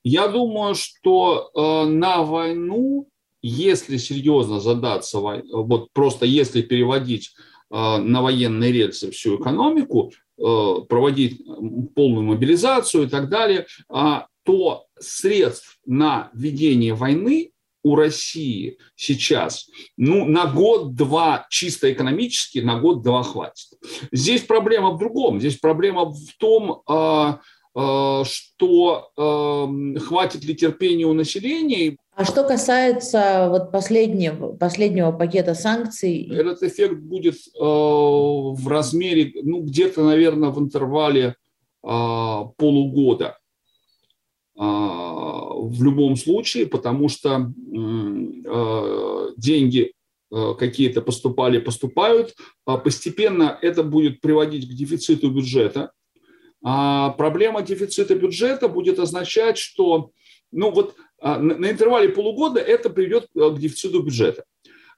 [0.03, 3.10] Я думаю, что э, на войну,
[3.43, 7.31] если серьезно задаться, вот просто если переводить
[7.71, 11.43] э, на военные рельсы всю экономику, э, проводить
[11.95, 20.27] полную мобилизацию и так далее, а то средств на ведение войны у России сейчас, ну,
[20.27, 23.69] на год-два чисто экономически, на год-два хватит.
[24.13, 25.41] Здесь проблема в другом.
[25.41, 27.35] Здесь проблема в том, э,
[27.75, 31.97] э, что э, хватит ли терпения у населения.
[32.21, 36.29] А что касается вот последнего, последнего пакета санкций?
[36.31, 41.37] Этот эффект будет э, в размере, ну, где-то, наверное, в интервале
[41.83, 41.89] э,
[42.59, 43.39] полугода.
[44.55, 47.51] А, в любом случае, потому что
[48.47, 49.95] а, деньги
[50.31, 52.35] а, какие-то поступали, поступают.
[52.67, 55.93] Постепенно это будет приводить к дефициту бюджета.
[56.63, 60.11] А проблема дефицита бюджета будет означать, что
[60.53, 64.45] ну вот, на интервале полугода это приведет к дефициту бюджета.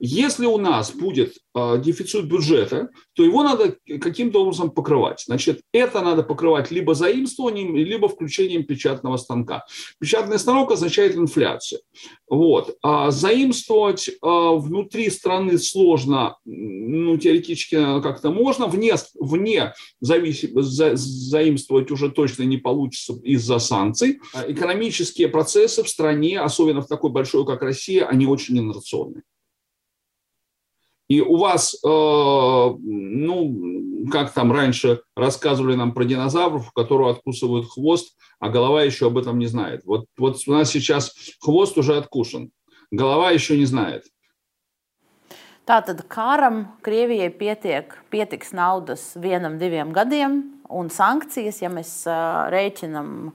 [0.05, 5.23] Если у нас будет э, дефицит бюджета, то его надо каким-то образом покрывать.
[5.25, 9.65] Значит, это надо покрывать либо заимствованием, либо включением печатного станка.
[10.01, 11.83] Печатный станок означает инфляцию.
[12.29, 12.77] Вот.
[12.83, 20.45] А заимствовать э, внутри страны сложно, ну, теоретически как-то можно, вне, вне завис...
[20.53, 24.19] за, заимствовать уже точно не получится из-за санкций.
[24.35, 29.23] А экономические процессы в стране, особенно в такой большой, как Россия, они очень инерционные.
[31.12, 33.56] И у вас, э, ну,
[34.12, 39.18] как там раньше рассказывали нам про динозавров, у которого откусывают хвост, а голова еще об
[39.18, 39.86] этом не знает.
[39.86, 42.52] Вот, вот у нас сейчас хвост уже откушен,
[42.92, 44.04] голова еще не знает.
[45.68, 53.34] Tātad karam Krievijai pietiek, pietiks naudas vienam, diviem gadiem, un sankcijas, ja mēs uh, rēķinam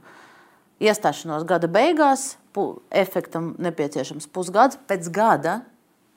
[0.80, 5.58] iestāšanos gada beigās, pu, efektam nepieciešams pusgads, pēc gada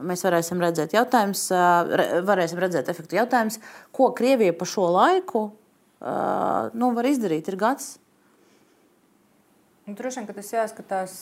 [0.04, 1.46] mēs varēsim redzēt, jautājums,
[2.28, 3.60] varēsim redzēt efektu jautājums,
[3.94, 5.48] ko Krievija pa šo laiku
[6.00, 7.98] nu, var izdarīt, ir gads.
[9.88, 11.12] Nu, droši vien, ka tas jāskatās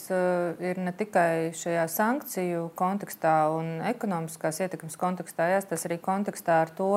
[0.60, 6.90] ir ne tikai šajā sankciju kontekstā un ekonomiskās ietekmes kontekstā, jāskatās arī kontekstā ar to,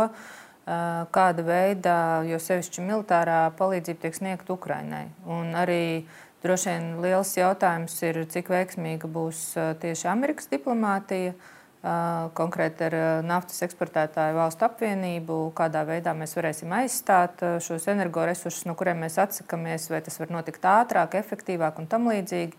[1.15, 1.95] kāda veida,
[2.27, 5.05] jo sevišķi militārā palīdzība tiek sniegta Ukrainai.
[5.23, 6.03] Un arī
[6.43, 9.45] droši vien liels jautājums ir, cik veiksmīga būs
[9.81, 11.33] tieši Amerikas diplomātija.
[11.81, 18.75] Uh, konkrēti ar naftas eksportētāju valstu apvienību, kādā veidā mēs varēsim aizstāt šos energoresursus, no
[18.77, 22.53] kuriem mēs atsakāmies, vai tas var notikt ātrāk, efektīvāk un tam līdzīgi.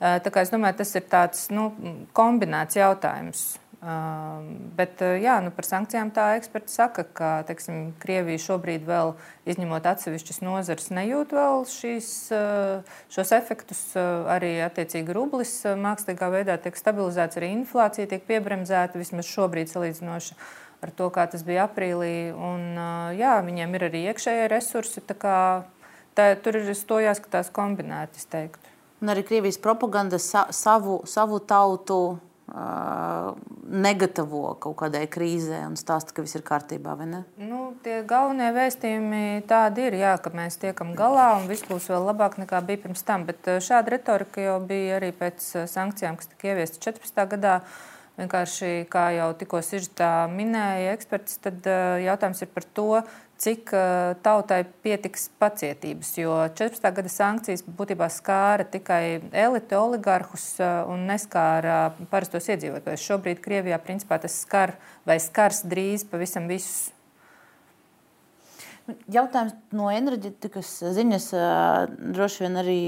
[0.00, 1.68] Tā kā es domāju, tas ir tāds nu,
[2.16, 3.44] kombinēts jautājums.
[3.86, 9.12] Bet jā, nu par sankcijām tā eksperti saka, ka teiksim, Krievija šobrīd vēl,
[9.46, 12.08] izņemot atsevišķas nozares, nejūt vēl šīs,
[13.14, 13.82] šos efektus.
[13.94, 20.38] Arī attiecīgi rublis mākslīgā veidā tiek stabilizēts, arī inflācija tiek piebremzēta vismaz šobrīd salīdzinoši
[20.82, 22.32] ar to, kā tas bija aprīlī.
[22.34, 22.68] Un,
[23.14, 25.04] jā, viņiem ir arī iekšējie resursi.
[25.14, 25.38] Kā,
[26.18, 28.74] tā, tur ir to jāskatās kombinēti, es teiktu.
[29.04, 36.22] Un arī Krievijas propaganda sa savu, savu tautu negatavo kaut kādai krīzē un stāsta, ka
[36.22, 36.94] viss ir kārtībā.
[37.42, 42.06] Nu, tie galvenie vēstījumi tādi ir, jā, ka mēs tiekam galā un viss būs vēl
[42.06, 43.26] labāk nekā bija pirms tam.
[43.26, 45.42] Bet šāda retorika jau bija arī pēc
[45.72, 47.28] sankcijām, kas tika ieviestas 14.
[47.34, 47.58] gadā.
[48.16, 49.58] Vienkārši, kā jau tikko
[50.32, 51.66] minēja eksperts, tad
[52.00, 53.02] jautājums ir par to,
[53.42, 53.70] cik
[54.24, 56.14] tautai pietiks pacietības.
[56.16, 56.90] Jo 14.
[56.98, 60.54] gada sankcijas būtībā skāra tikai elite, oligarhus
[60.88, 63.06] un neskāra parastos iedzīvotājus.
[63.06, 64.76] Šobrīd Krievijā principā tas skar
[65.08, 66.92] vai skars drīz pavisam visus.
[69.10, 71.24] Jautājums no enerģetikas ziņas
[72.14, 72.82] droši vien arī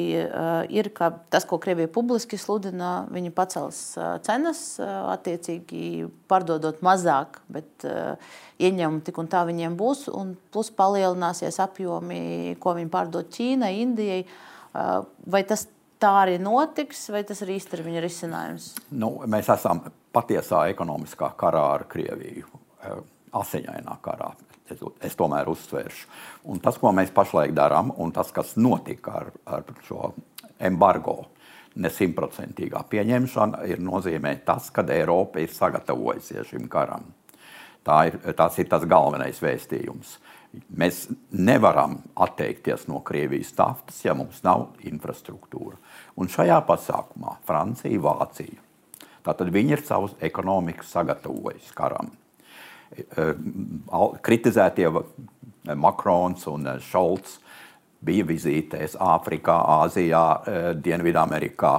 [0.70, 3.80] ir, ka tas, ko Krievija publiski sludina, viņi pacels
[4.22, 8.14] cenas, attiecīgi pārdodot mazāk, bet uh,
[8.59, 14.22] ieņēmumi tik un tā viņiem būs, un plus palielināsies apjomi, ko viņi pārdod Ķīnai, Indijai.
[15.30, 15.66] Vai tas
[16.02, 18.68] tā arī notiks, vai tas ir īstermiņa risinājums?
[18.90, 19.82] Nu, mēs esam
[20.14, 22.50] patiesā ekonomiskā karā ar Krieviju,
[23.38, 24.32] asiņainā karā.
[24.68, 26.09] Es, es tomēr uzsvēršu.
[26.52, 30.11] Un tas, ko mēs pašlaik darām, un tas, kas notika ar, ar šo
[30.61, 31.22] embargo,
[31.78, 37.06] nesimtprocentīgā pieņemšana, ir nozīmē tas, ka Eiropa ir sagatavojusies šim karam.
[37.87, 40.16] Tā ir, tas ir tas galvenais vēstījums.
[40.81, 45.76] Mēs nevaram atteikties no Krievijas naftas, ja mums nav infrastruktūra.
[46.18, 48.61] Un šajā pasākumā Francija, Vācija,
[49.26, 52.11] tātad viņi ir savus ekonomikas sagatavojuši karam.
[52.91, 53.29] E, e,
[54.24, 54.89] kritizētie
[55.76, 57.39] Makrons un Šolts
[58.05, 61.74] bija vizītēs Āfrikā, Āzijā, e, Dienvidamerikā.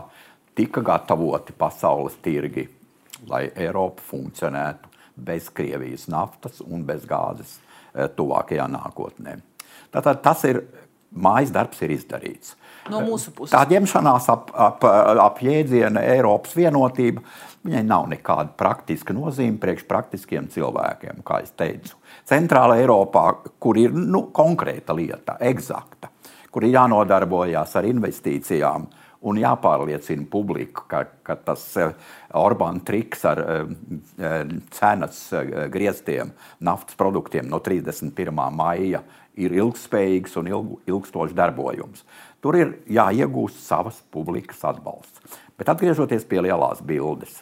[0.56, 2.68] Tika gatavoti pasaules tirgi,
[3.30, 4.89] lai Eiropa funkcionētu
[5.26, 7.58] bez Krievijas naftas un bez gāzes
[7.94, 9.40] eh, tuvākajā nākotnē.
[9.94, 10.64] Tātad tas ir
[11.10, 12.56] mājas darbs, ir izdarīts.
[12.90, 13.54] No mūsu puses.
[13.54, 17.24] Tā ņemšanās ap, ap, ap jēdzienu Eiropas vienotība.
[17.66, 21.98] Viņai nav nekāda praktiska nozīme priekš praktiskiem cilvēkiem, kā jau teicu.
[22.30, 23.26] Centrāla Eiropā,
[23.60, 26.12] kur ir nu, konkrēta lieta, eksakta,
[26.54, 28.88] kur ir jānodarbojas ar investīcijām,
[29.22, 31.92] un jāpārliecina publiku, ka, ka tas eh,
[32.40, 33.74] Orbāna triks ar eh,
[34.20, 35.22] eh, cenas
[35.74, 36.32] grieztiem
[36.64, 38.32] naftas produktiem no 31.
[38.56, 39.04] maija
[39.40, 42.06] ir ilgspējīgs un ilg, ilgstošs darbojums.
[42.40, 45.40] Tur ir jāiegūst savas publikas atbalsts.
[45.60, 47.42] Bet atgriežoties pie lielās bildes,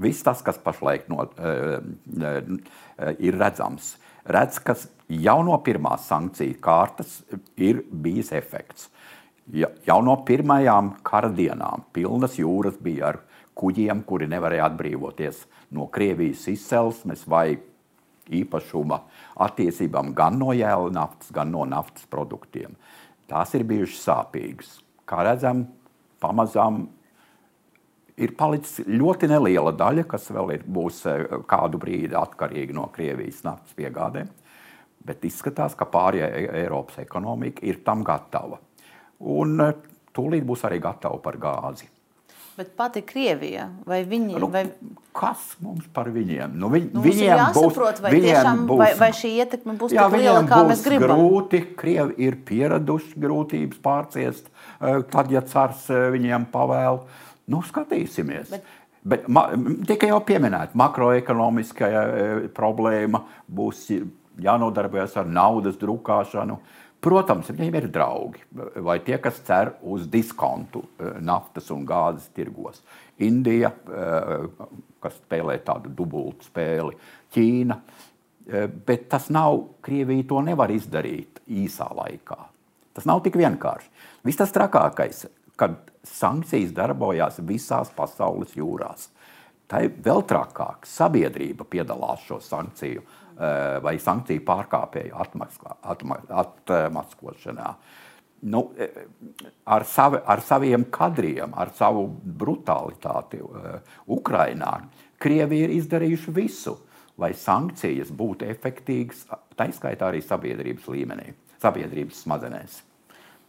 [0.00, 1.26] viss tas, kas pašlaik no,
[3.20, 3.90] ir redzams,
[4.24, 4.78] redz, ka
[5.12, 7.18] jau no pirmās sankciju kārtas
[7.60, 8.88] ir bijis efekts
[9.52, 13.20] ja, jau no pirmajām kara dienām pilnas jūras bija ar
[13.58, 15.42] kuģiem, kuri nevarēja atbrīvoties
[15.76, 17.58] no Krievijas izcelsmes vai
[18.30, 19.00] īpašuma
[19.42, 22.76] attiecībām gan no jēla naftas, gan no naftas produktiem.
[23.30, 24.72] Tās ir bijušas sāpīgas.
[25.06, 25.64] Kā redzam,
[26.22, 26.84] pamazām
[28.20, 33.42] ir palicis ļoti neliela daļa, kas vēl ir, būs eh, kādu brīdi atkarīga no Krievijas
[33.46, 34.30] naftas piegādēm.
[35.06, 36.28] Bet izskatās, ka pārējā
[36.60, 38.60] Eiropas ekonomika ir tam gatava
[39.20, 39.72] un eh,
[40.16, 41.88] tūlīt būs arī gatava par gāzi.
[42.60, 44.34] Bet pati Krievija, vai viņi?
[44.40, 44.66] Nu, vai...
[45.16, 46.52] Kas mums par viņiem?
[46.60, 50.04] Nu, viņ, nu, viņiem jāsaprot, būs, vai, tiešām, būs, vai, vai šī ietekme būs jā,
[50.10, 51.14] tik liela, kā mēs gribam.
[51.14, 57.02] Grūti, Krievi ir pieraduši grūtības pārciest, eh, tad, ja cars eh, viņiem pavēl.
[57.50, 58.52] Nu, skatīsimies.
[58.52, 58.76] Bet...
[59.00, 59.46] Bet ma,
[59.88, 61.86] tikai jau pieminēt, makroekonomiskā
[62.52, 63.86] problēma būs
[64.44, 66.58] jānodarbojas ar naudas drukāšanu.
[66.58, 68.42] Uh, Protams, viņiem ir draugi,
[68.84, 72.82] vai tie, kas cer uz diskontu eh, naftas un gāzes tirgos.
[73.24, 74.44] Indija, eh,
[75.00, 76.92] kas spēlē tādu dubultu spēli,
[77.32, 77.78] Ķīna,
[78.50, 82.38] eh, bet tas nav, Krievija to nevar izdarīt īsā laikā.
[82.92, 83.88] Tas nav tik vienkārši.
[84.28, 85.24] Viss tas trakākais,
[85.56, 89.08] kad sankcijas darbojās visās pasaules jūrās.
[89.70, 90.84] Tā ir vēl trakāk.
[90.88, 93.04] Sabiedrība piedalās šo sankciju
[93.40, 95.16] vai sankciju pārkāpēju
[96.42, 97.74] atmaskošanā.
[98.42, 98.88] Nu, eh,
[99.64, 104.78] ar, savi, ar saviem kadriem, ar savu brutalitāti uh, Ukrainā,
[105.20, 106.78] Krievija ir izdarījuši visu,
[107.20, 109.26] lai sankcijas būtu efektīgas,
[109.56, 112.78] tā izskaitā arī sabiedrības līmenī, sabiedrības smadzenēs.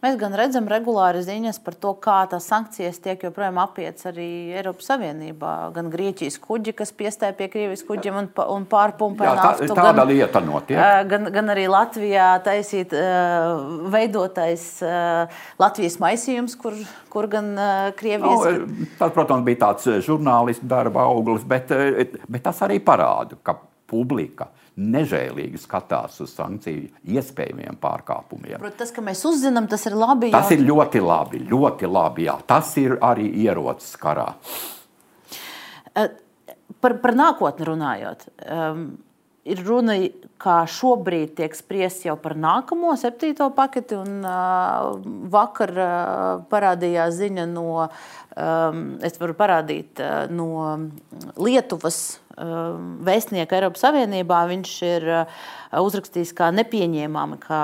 [0.02, 4.88] Mēs gan redzam regulāri ziņas par to, kā tās sankcijas tiek joprojām apietas arī Eiropas
[4.90, 5.52] Savienībā.
[5.76, 9.68] Gan Grieķijas kuģi, kas piestāja pie Krievijas kuģiem un, un pārpumpē Jā, naftu.
[9.70, 10.80] Tā, tāda gan, lieta notiek.
[11.12, 12.96] Gan, gan arī Latvijā taisīt
[13.94, 14.64] veidotais
[15.62, 16.74] Latvijas maisījums, kur,
[17.12, 17.52] kur gan
[18.00, 18.58] Krievijas.
[18.58, 21.70] Nu, tas, protams, bija tāds žurnālistu darba auglis, bet,
[22.26, 23.54] bet tas arī parāda, ka
[23.86, 28.58] publika nežēlīgi skatās uz sankciju iespējamiem pārkāpumiem.
[28.62, 30.32] Protams, tas, ka mēs uzzinām, tas ir labi.
[30.32, 30.58] Tas jau...
[30.58, 32.26] ir ļoti labi, ļoti labi.
[32.30, 32.38] Jā.
[32.48, 34.30] Tas ir arī ierocis karā.
[35.92, 38.24] Par, par nākotni runājot.
[38.48, 38.86] Um,
[39.44, 39.96] ir runa,
[40.42, 43.98] kā šobrīd tiek spriests jau par nākamo septīto paketi.
[43.98, 44.96] Un, uh,
[45.32, 50.48] vakar uh, parādījās ziņa no, um, es varu parādīt, uh, no
[51.36, 52.76] Lietuvas uh,
[53.06, 54.42] vēstnieka Eiropas Savienībā.
[54.50, 55.40] Viņš ir uh,
[55.82, 57.60] uzrakstījis, kā nepieņēmami, ka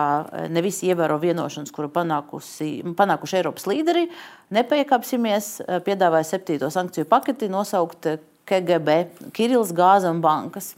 [0.53, 4.09] ne visi ievēro vienošanos, kuru panākuši Eiropas līderi.
[4.55, 5.53] Nepiekāpsimies,
[5.87, 8.09] piedāvāja septīto sankciju paketi nosaukt
[8.49, 9.01] KGB,
[9.37, 10.73] Kirillis, Gāza un Bankas.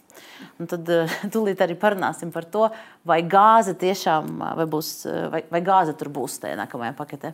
[0.60, 0.88] Un tad
[1.34, 2.66] tūlīt arī parunāsim par to,
[3.06, 4.90] vai gāze tiešām, vai, būs,
[5.32, 7.32] vai, vai gāze tur būs tajā nākamajā paketē.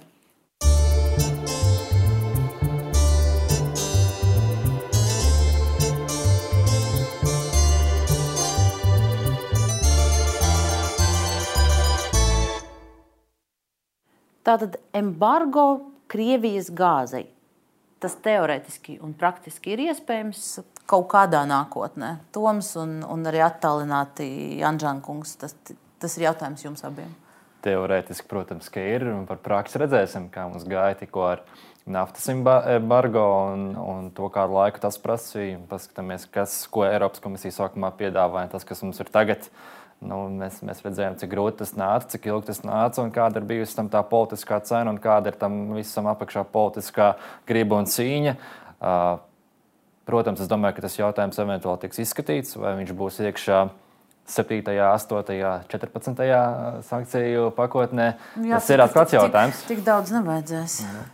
[14.47, 15.67] Tātad embargo
[16.07, 17.27] Krievijas gāzei.
[17.99, 20.43] Tas teorētiski un praktiski ir iespējams
[20.87, 22.13] kaut kādā nākotnē.
[22.35, 24.27] Toms un, un arī attālināti
[24.61, 25.35] Janžankungs.
[25.41, 25.57] Tas,
[25.99, 27.11] tas ir jautājums jums abiem.
[27.67, 29.09] Teorētiski, protams, ka ir.
[29.11, 31.43] Un par praksi redzēsim, kā mums gāja tikko ar
[31.91, 35.59] naftas embargo un, un to, kādu laiku tas prasīja.
[35.71, 39.51] Paskatāmies, kas, ko Eiropas komisija sākumā piedāvāja, tas, kas mums ir tagad.
[40.05, 43.47] Nu, mēs, mēs redzējām, cik grūti tas nāca, cik ilgi tas nāca, un kāda ir
[43.49, 47.15] bijusi tam tā politiskā cena, un kāda ir tam visam apakšā politiskā
[47.49, 48.37] griba un cīņa.
[48.77, 49.17] Uh,
[50.07, 53.65] Protams, es domāju, ka tas jautājums eventuāli tiks izskatīts, vai viņš būs iekšā
[54.31, 58.13] 7, 8, 14 sankciju pakotnē.
[58.39, 59.65] Jā, tas ir atklāts jautājums.
[59.65, 60.79] Tik, tik daudz nevajadzēs.
[60.87, 61.13] Mhm.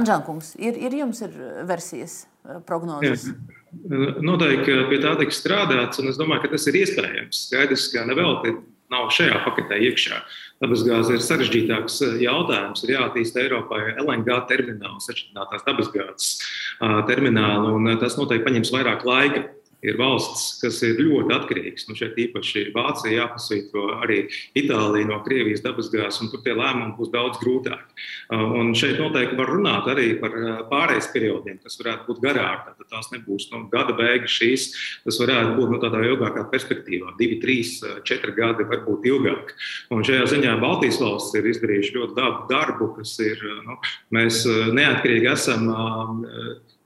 [0.00, 1.38] Anžēlkungs, ir, ir jums ir
[1.68, 2.24] versijas
[2.66, 3.30] prognozes?
[3.30, 3.58] Jā.
[3.72, 7.46] Noteikti pie tā tiks strādāts, un es domāju, ka tas ir iespējams.
[7.48, 8.52] Skaidrs, ka nevelti
[8.92, 10.18] nav šajā paketē iekšā.
[10.62, 12.84] Dabasgāze ir sarežģītāks eh, jautājums.
[12.84, 16.28] Ir jāattīsta Eiropai LNG termināls, sašķidrinātās dabasgāzes
[17.08, 19.46] termināli, un tas noteikti paņems vairāk laika
[19.82, 21.86] ir valsts, kas ir ļoti atkarīgas.
[21.88, 24.20] Nu, šeit īpaši Vācija jāpasvītro arī
[24.58, 27.98] Itālija no Krievijas dabasgāzes, un tur tie lēmumi būs daudz grūtāki.
[28.32, 32.76] Uh, un šeit noteikti var runāt arī par uh, pārējais periodiem, kas varētu būt garāki.
[32.78, 34.68] Tad tās nebūs nu, gada beigas šīs,
[35.06, 39.54] tas varētu būt nu, tādā ilgākā perspektīvā, divi, trīs, uh, četri gadi, varbūt ilgāk.
[39.92, 43.80] Un šajā ziņā Baltijas valsts ir izdarījuši ļoti dabu darbu, kas ir, nu,
[44.14, 45.66] mēs neatkarīgi esam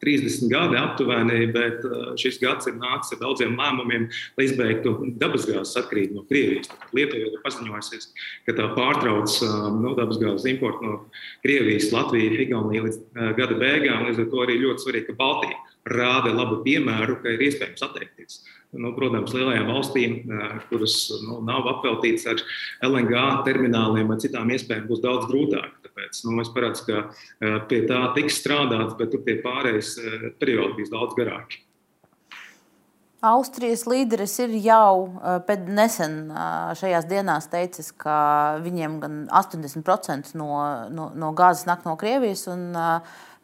[0.04, 5.76] 30 gadi aptuveni, bet uh, šis gads ir nācis ar daudziem lēmumiem, lai izbeigtu dabasgāzes
[5.82, 6.72] atkarību no Krievijas.
[6.96, 8.10] Lietuva jau ir paziņojusies,
[8.48, 10.98] ka tā pārtrauc uh, no dabasgāzes importu no
[11.46, 14.04] Krievijas, Latvijas, Igaunijas līdz uh, gada beigām.
[14.10, 18.40] Līdz ar to arī ļoti svarīgi, ka Baltija rāda labu piemēru, ka ir iespējams atteikties.
[18.76, 20.16] Nu, protams, lielajām valstīm,
[20.68, 22.42] kuras nu, nav apveltītas ar
[22.84, 25.75] LNG termināliem vai citām iespējām, būs daudz grūtāk.
[25.96, 26.96] Tāpēc nu, es paredzu, ka
[27.40, 31.62] eh, pie tā tiks strādāts, bet tur tie pārējais eh, periodi būs daudz garāki.
[33.24, 36.18] Austrijas līderis ir jau eh, nesen
[36.76, 38.18] šajās dienās teicis, ka
[38.60, 40.50] viņiem gan 80% no,
[40.92, 42.44] no, no gāzes nāk no Krievijas.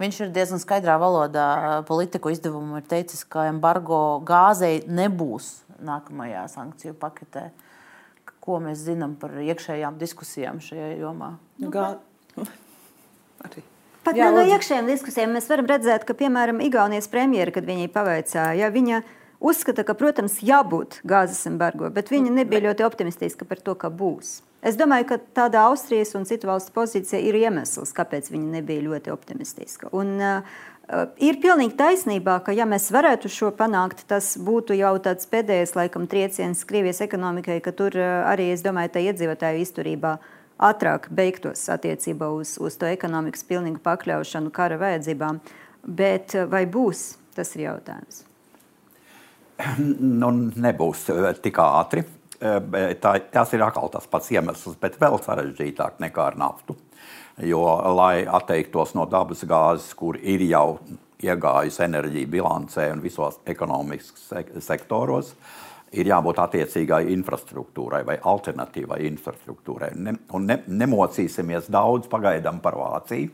[0.03, 7.01] Viņš ir diezgan skaidrā valodā politiku izdevumu ir teicis, ka embargo gāzei nebūs nākamajā sankciju
[7.01, 7.49] paketē.
[8.45, 11.39] Ko mēs zinām par iekšējām diskusijām šajā jomā?
[11.63, 11.95] Nu, Gā...
[13.47, 13.65] Arī.
[14.03, 18.71] Pat Jā, no iekšējām diskusijām mēs varam redzēt, ka, piemēram, Igaunijas premjera, kad viņai pavaicāja,
[18.75, 19.03] viņa
[19.43, 24.41] uzskata, ka, protams, jābūt gāzes embargo, bet viņa nebija ļoti optimistiska par to, ka būs.
[24.63, 29.15] Es domāju, ka tāda Austrijas un citu valstu pozīcija ir iemesls, kāpēc viņa nebija ļoti
[29.15, 29.95] optimistiska.
[29.95, 30.61] Un, uh,
[31.23, 36.09] Ir pilnīgi taisnībā, ka, ja mēs varētu šo panākt, tas būtu jau tāds pēdējais, laikam,
[36.11, 42.29] trieciens Krievijas ekonomikai, ka tur arī, es domāju, tā iedzīvotāju izturībā uh, ātrāk beigtos attiecībā
[42.37, 45.41] uz, uz to ekonomikas pilnīgu pakļaušanu kara vajadzībām.
[45.83, 48.25] Bet eh, vai būs, tas ir jautājums.
[49.79, 50.31] Nu,
[50.63, 52.05] nebūs eh, tik ātri.
[52.43, 56.77] Eh, tā, tas ir atkal tas pats iemesls, bet vēl sarežģītāk nekā ar naftu.
[57.43, 57.63] Jo,
[57.97, 60.77] lai atteiktos no dabas gāzes, kur ir jau
[61.23, 64.11] iegājusi enerģija bilancē un visos ekonomikas
[64.61, 65.33] sektoros,
[65.93, 69.93] ir jābūt attiecīgai infrastruktūrai vai alternatīvai infrastruktūrai.
[69.97, 73.33] Ne, un ne, nemocīsimies daudz pagaidām par Vāciju,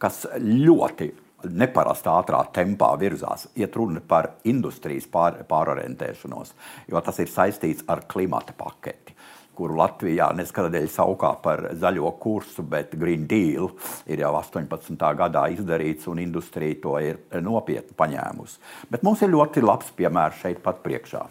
[0.00, 1.10] kas ļoti
[1.44, 3.48] neparastā ātrā tempā virzās.
[3.56, 6.54] Iet runa par industrijas pār, pārorientēšanos,
[6.88, 9.16] jo tas ir saistīts ar klimata paketi.
[9.54, 13.68] Kuru Latvijā neskatoties saukā par zaļo kursu, bet Green Deal
[14.10, 14.98] ir jau 18.
[15.20, 18.58] gadā izdarīts, un industrija to ir nopietni paņēmusi.
[18.90, 21.22] Bet mums ir ļoti labs piemērs šeit pat priekšā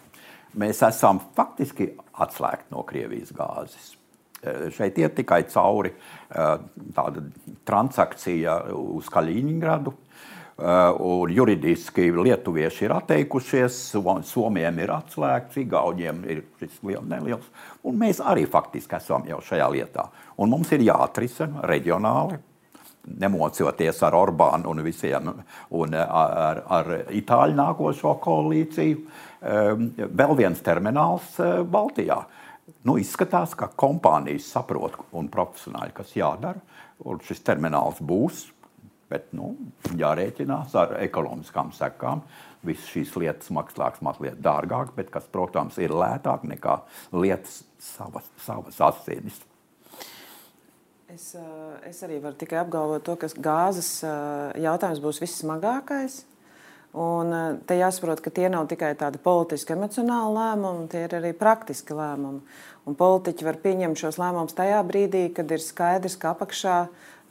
[0.60, 1.90] mēs esam faktiski
[2.22, 3.92] atslēgti no Krievijas gāzes.
[4.44, 6.48] E, šeit ir tikai cauri e,
[6.96, 7.24] tāda
[7.66, 10.00] transakcija uz Kaļiņģeradu.
[10.54, 13.78] Un juridiski lietuvieši ir atteikušies,
[14.28, 17.48] somiem ir atslēgts, igauniem ir šis liels, neliels.
[17.82, 20.04] Un mēs arī faktiski esam jau šajā lietā.
[20.38, 22.38] Un mums ir jāatrisina reģionāli,
[23.06, 25.30] nemocoties ar Orbānu un visiem,
[25.76, 29.04] un ar, ar Itāļu nākošo koalīciju,
[30.08, 31.36] vēl viens termināls
[31.70, 32.22] Baltijā.
[32.84, 36.60] Nu, izskatās, ka kompānijas saprot un profesionāļi, kas jādara,
[37.04, 38.46] un šis termināls būs.
[39.12, 39.52] Bet nu,
[40.00, 42.22] jārēķinās ar ekonomiskām sekām.
[42.64, 46.78] Visas šīs lietas maksās mazliet dārgāk, bet kas, protams, ir lētāk nekā
[47.12, 49.42] lietas savas, savas asinis.
[51.14, 51.28] Es,
[51.86, 54.00] es arī varu tikai apgalvot to, ka gāzes
[54.58, 56.24] jautājums būs vissmagākais.
[56.98, 57.30] Un
[57.68, 62.42] te jāsaprot, ka tie nav tikai tādi politiski, emocionāli lēmumi, tie ir arī praktiski lēmumi.
[62.90, 66.80] Un politiķi var pieņemt šos lēmumus tajā brīdī, kad ir skaidrs, ka apakšā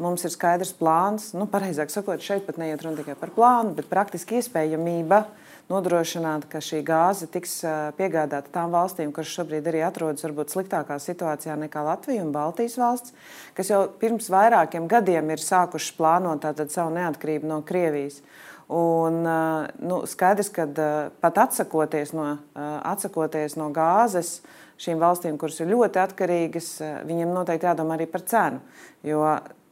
[0.04, 1.34] mums ir skaidrs plāns.
[1.36, 5.26] Nu, pareizāk sakot, šeit pat neiet runa tikai par plānu, bet praktiski iespējamība
[5.72, 7.60] nodrošināt, ka šī gāze tiks
[7.98, 13.14] piegādāta tām valstīm, kuras šobrīd arī atrodas varbūt sliktākā situācijā nekā Latvija un Baltijas valsts,
[13.58, 18.22] kas jau pirms vairākiem gadiem ir sākušas plānot savu neatkarību no Krievijas.
[18.74, 19.22] Un,
[19.84, 20.66] nu, skaidrs, ka
[21.22, 24.38] pat atsakoties no, atsakoties no gāzes,
[24.82, 26.70] šīm valstīm, kuras ir ļoti atkarīgas,
[27.08, 28.64] viņiem noteikti jādomā arī par cenu.
[29.06, 29.22] Jo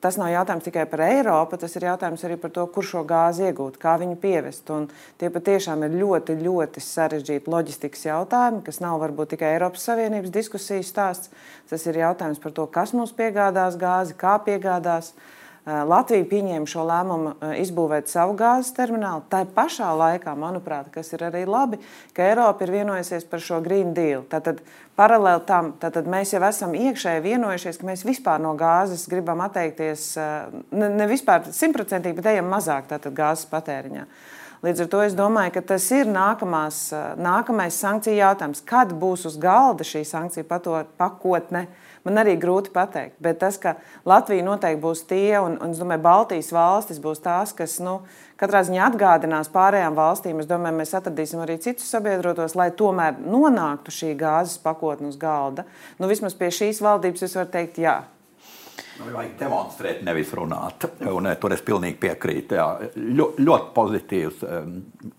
[0.02, 3.48] tas nav jautājums tikai par Eiropu, tas ir jautājums arī par to, kur šo gāzi
[3.50, 4.70] iegūt, kā viņu pievest.
[4.74, 4.88] Un
[5.22, 10.90] tie patiešām ir ļoti, ļoti sarežģīti loģistikas jautājumi, kas nav varbūt tikai Eiropas Savienības diskusijas
[10.92, 11.34] stāsts.
[11.70, 15.14] Tas ir jautājums par to, kas mums piegādās gāzi, kā piegādās.
[15.14, 19.22] Eh, Latvija pieņēma šo lēmumu eh, izbūvēt savu gāzes terminālu.
[19.30, 21.78] Tā pašā laikā, manuprāt, kas ir arī labi,
[22.18, 24.24] ka Eiropa ir vienojusies par šo Green Deal.
[24.32, 24.64] Tātad
[24.98, 30.08] paralēli tam tātad mēs jau esam iekšēji vienojušies, ka mēs vispār no gāzes gribam atteikties
[30.18, 34.08] eh, ne, ne vispār simtprocentīgi, bet ejam mazāk gāzes patēriņā.
[34.66, 36.84] Līdz ar to es domāju, ka tas ir nākamās,
[37.18, 38.62] nākamais sankciju jautājums.
[38.66, 40.46] Kad būs uz galda šī sankciju
[41.02, 41.66] pakotne?
[42.08, 43.18] Man arī grūti pateikt.
[43.24, 43.76] Bet tas, ka
[44.08, 48.00] Latvija noteikti būs tie, un, un es domāju, Baltijas valstis būs tās, kas nu,
[48.42, 50.40] katrā ziņā atgādinās pārējām valstīm.
[50.42, 55.68] Es domāju, mēs atradīsim arī citus sabiedrotos, lai tomēr nonāktu šī gāzes pakotne uz galda.
[56.00, 58.02] Nu, vismaz pie šīs valdības es varu teikt, jā.
[59.02, 60.86] Vajag demonstrēt, nevis runāt.
[61.10, 62.58] Un, tur es pilnīgi piekrītu.
[62.60, 62.68] Jā.
[63.18, 64.46] Ļo, ļoti pozitīvs.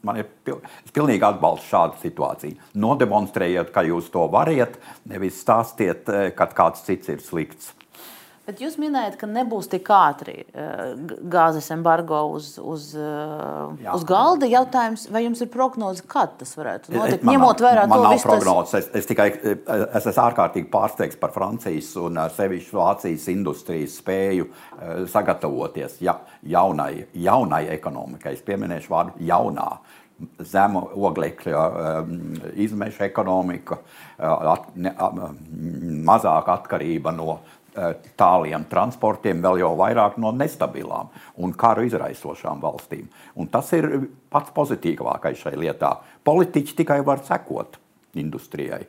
[0.06, 0.60] Man ir pil,
[0.94, 2.70] pilnīgi atbalstu šādu situāciju.
[2.82, 4.78] Nodemonstrējiet, ka jūs to variet,
[5.10, 7.72] nevis stāstiet, eh, ka kāds cits ir slikts.
[8.42, 10.80] Bet jūs minējat, ka nebūs tik ātri eh,
[11.30, 13.92] gāzes embargo uz, uz, eh, Jā.
[13.94, 14.48] uz galda.
[14.50, 17.22] Jautājums, vai jums ir prognoze, kad tas varētu notikt?
[17.22, 18.74] Man, Ņemot vērā man to nav prognozes.
[18.80, 24.50] Es, es tikai es esmu ārkārtīgi pārsteigts par Francijas un sevišķi Vācijas industrijas spēju
[25.14, 28.34] sagatavoties ja, jaunai, jaunai ekonomikai.
[28.34, 29.70] Es pieminēšu vārdu jaunā
[30.46, 31.62] zemu oglekļa
[32.62, 33.80] izmešu ekonomika,
[34.22, 34.92] at, ne,
[36.06, 37.61] mazāk atkarība no Eh,
[38.20, 43.06] tāliem transportiem, vēl jau vairāk no nestabilām un karu izraisošām valstīm.
[43.36, 43.88] Un tas ir
[44.32, 45.94] pats pozitīvākais šai lietā.
[46.24, 47.78] Politiķi tikai var sekot
[48.18, 48.84] industrijai.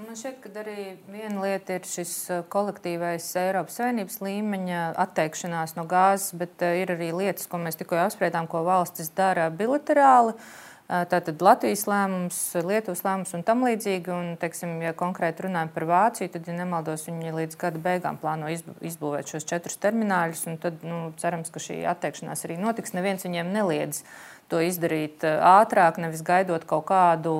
[0.00, 5.84] Man šķiet, ka arī viena lieta ir šis eh, kolektīvais Eiropas Savienības līmeņa atteikšanās no
[5.84, 10.32] gāzes, bet eh, ir arī lietas, ko mēs tikko apspriedām, ko valstis dara bilaterāli.
[10.32, 12.36] Uh, Tātad Latvijas lēmums,
[12.66, 14.10] Lietuvas lēmums un tam līdzīgi.
[14.10, 18.50] Un, teiksim, ja konkrēti runājam par Vāciju, tad, ja nemaldos, viņi līdz gada beigām plāno
[18.50, 20.42] izbūvēt šos četrus termināļus.
[20.58, 22.96] Tad nu, cerams, ka šī atteikšanās arī notiks.
[22.98, 24.02] Neviens viņiem neliedz
[24.50, 27.36] to izdarīt ātrāk, nevis gaidot kaut kādu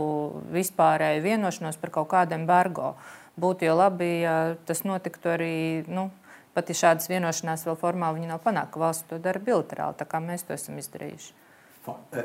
[0.54, 2.94] vispārēju vienošanos par kaut kādu embargo.
[3.40, 4.38] Būtu jau labi, ja
[4.68, 5.52] tas notiktu arī.
[5.90, 6.12] Nu,
[6.50, 10.18] Pat ja šādas vienošanās vēl formāli nav panākuši, ka valsts to dara bilaterāli, tā kā
[10.22, 11.49] mēs to esam izdarījuši.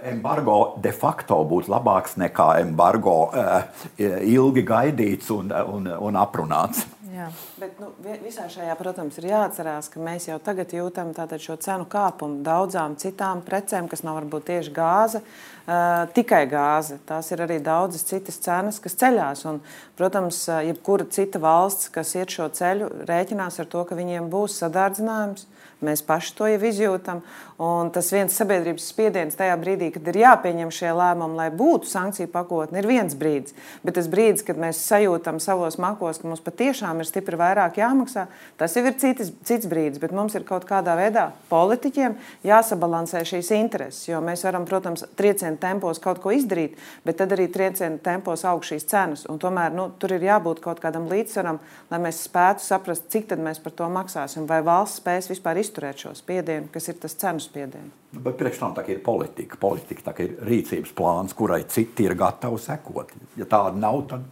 [0.03, 3.61] Embargo de facto būtu labāks nekā embargo uh,
[3.95, 6.83] ilgi gaidīts un, un, un aprunāts.
[7.15, 7.29] Jā.
[7.61, 12.41] Bet nu, visā šajā, protams, ir jāatcerās, ka mēs jau tagad jūtam šo cenu kāpumu
[12.43, 16.99] daudzām citām precēm, kas nav varbūt tieši gāze, uh, tikai gāze.
[17.07, 19.45] Tās ir arī daudzas citas cenas, kas ceļās.
[19.47, 19.63] Un,
[19.95, 25.47] protams, jebkura cita valsts, kas iet šo ceļu, rēķinās ar to, ka viņiem būs sadārdzinājums.
[25.85, 27.21] Mēs paši to jau izjūtam.
[27.55, 32.27] Un tas viens sabiedrības spiediens tajā brīdī, kad ir jāpieņem šie lēmumi, lai būtu sankciju
[32.33, 33.55] pakotne, ir viens brīdis.
[33.85, 38.25] Bet tas brīdis, kad mēs sajūtam savos makos, ka mums patiešām ir stipri vairāk jāmaksā.
[38.59, 43.53] Tas jau ir citas, cits brīdis, bet mums ir kaut kādā veidā politiķiem jāsabalansē šīs
[43.55, 44.09] intereses.
[44.09, 46.75] Jo mēs varam, protams, triecienu tempos kaut ko izdarīt,
[47.07, 49.23] bet tad arī triecienu tempos aug šīs cenas.
[49.31, 53.39] Un tomēr nu, tur ir jābūt kaut kādam līdzsvaram, lai mēs spētu saprast, cik tad
[53.39, 54.43] mēs par to maksāsim.
[54.43, 57.93] Vai valsts spēs vispār izturēt šo spiedienu, kas ir tas cenu spiediens.
[58.15, 59.57] Bet priekš tam ir politika.
[59.59, 63.13] Politika ir rīcības plāns, kurai citi ir gatavi sekot.
[63.39, 64.27] Ja tāda nav, tad,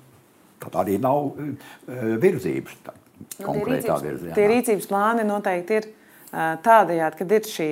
[0.63, 1.71] tad arī nav uh,
[2.21, 2.77] virzības.
[2.85, 2.95] Tā,
[3.39, 7.69] nu, tie, rīcības, tie rīcības plāni noteikti ir uh, tādējādi, kad ir šī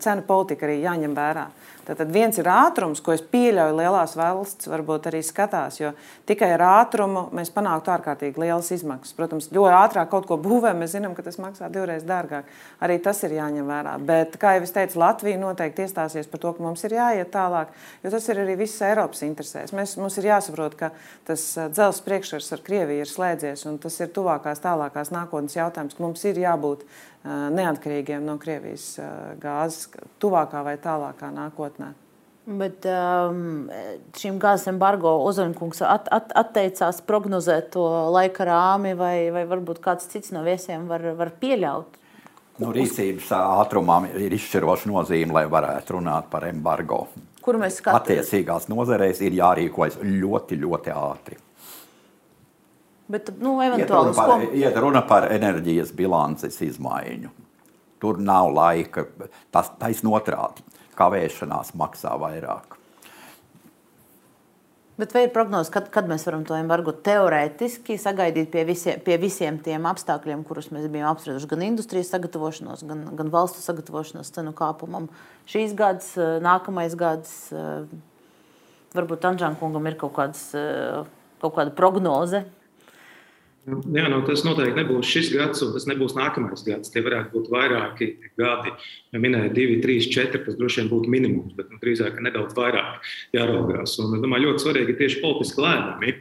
[0.00, 1.48] cenu politika arī jāņem vērā.
[1.90, 5.90] Tad viens ir ātrums, ko es pieļauju, lielās valsts varbūt arī skatās, jo
[6.28, 9.16] tikai ar ātrumu mēs panāktu ārkārtīgi lielas izmaksas.
[9.16, 12.46] Protams, jo ātrāk kaut ko būvējam, mēs zinām, ka tas maksā divreiz dārgāk.
[12.84, 13.96] Arī tas ir jāņem vērā.
[14.06, 17.74] Bet, kā jau es teicu, Latvija noteikti iestāsies par to, ka mums ir jāiet tālāk,
[18.04, 19.74] jo tas ir arī visas Eiropas interesēs.
[19.74, 20.92] Mēs, mums ir jāsaprot, ka
[21.26, 26.06] tas dzelzs priekšsvars ar Krieviju ir slēdzies, un tas ir tuvākās, tālākās nākotnes jautājums, ka
[26.06, 26.86] mums ir jābūt
[27.24, 28.94] neatkarīgiem no Krievijas
[29.40, 29.90] gāzes
[30.22, 31.92] tuvākā vai tālākā nākotnē.
[32.60, 33.68] Bet um,
[34.16, 40.08] šim gāzes embargo Ozonkungs at, at, atteicās prognozēt to laika rāmi, vai, vai varbūt kāds
[40.10, 41.98] cits no viesiem var, var pieļaut.
[42.60, 47.04] Nu, rīcības ātrumam ir izšķiroša nozīme, lai varētu runāt par embargo.
[47.44, 48.24] Kur mēs skatāmies?
[48.24, 51.38] Attiecīgās nozarēs ir jārīkojas ļoti, ļoti ātri.
[53.10, 54.58] Bet, nu, eventuāli, iet, runa par, ko...
[54.62, 57.32] iet runa par enerģijas bilances izmaiņu.
[58.00, 59.08] Tur nav laika.
[59.52, 60.66] Tas taisnība otrādi.
[61.00, 62.76] Kavēšanās maksā vairāk.
[65.00, 69.16] Bet vai ir prognoze, kad, kad mēs varam to embargo teorētiski sagaidīt pie visiem, pie
[69.22, 74.52] visiem tiem apstākļiem, kurus mēs bijām apsprieduši, gan industrijas sagatavošanos, gan, gan valstu sagatavošanos cenu
[74.56, 75.08] kāpumam?
[75.48, 76.12] Šīs gads,
[76.44, 77.32] nākamais gads,
[78.92, 80.44] varbūt Anžāna kungam ir kaut, kāds,
[81.40, 82.44] kaut kāda prognoze,
[83.68, 86.92] Jā, nu, tas noteikti nebūs šis gads, un tas nebūs nākamais gads.
[86.92, 88.08] Tie varētu būt vairāki
[88.40, 88.72] gadi.
[89.10, 93.08] Ja minēja divi, trīs, četri, tas droši vien būtu minimums, bet nu, drīzāk nedaudz vairāk
[93.34, 93.96] jāraugās.
[93.98, 96.14] Un, es domāju, ļoti svarīgi ir tieši politiski lēmumi.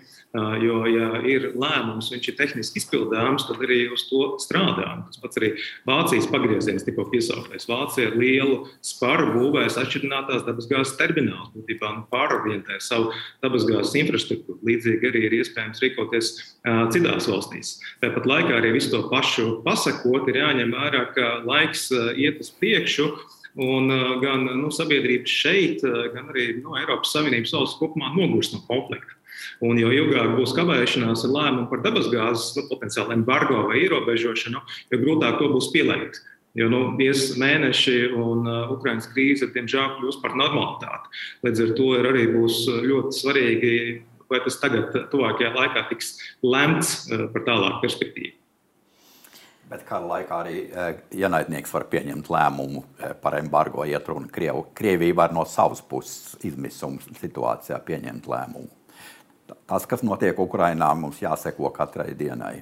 [0.61, 4.87] Jo, ja ir lēmums, viņš ir tehniski izpildāms, tad arī uz to strādā.
[5.07, 5.51] Tas pats arī
[5.89, 7.65] Vācijas pagrieziens tikko piesauktais.
[7.69, 13.09] Vācija ar lielu sparu būvēs atšķirinātās dabasgāzes terminālus, būtībā nu, pārorientē savu
[13.41, 14.59] dabasgāzes infrastruktūru.
[14.69, 17.73] Līdzīgi arī ir iespējams rīkoties uh, citās valstīs.
[18.05, 22.53] Tāpat laikā arī visu to pašu pasakot, ir jāņem vērā, ka laiks uh, iet uz
[22.53, 22.78] priekšu.
[23.59, 25.81] Un uh, gan nu, sabiedrība šeit,
[26.13, 29.17] gan arī nu, Eiropas Savienības valsts kopumā nogurst no konflikta.
[29.65, 34.61] Un jo ilgāk būs kavēšanās ar lēmumu par dabasgāzes nu, potenciālu embargo vai ierobežošanu,
[34.91, 36.21] jo grūtāk to būs pielēgt.
[36.57, 41.11] Jo nu, ies mēneši, un uh, Ukraiņas krīze, diemžēl, kļūs par normalitāti.
[41.45, 43.73] Līdz ar to arī būs ļoti svarīgi,
[44.31, 46.15] vai tas tagad, tuvākajā laikā, tiks
[46.45, 48.38] lemts uh, par tālāku perspektīvu.
[49.69, 50.55] Bet kādā laikā arī
[51.13, 52.81] ienaidnieks var pieņemt lēmumu
[53.21, 54.65] par embargo, iet runa Krievu.
[54.73, 58.79] Krievija var no savas puses izmisuma situācijā pieņemt lēmumu
[59.69, 62.59] tas, kas notiek Ukrajinā, mums jāseko katrai dienai.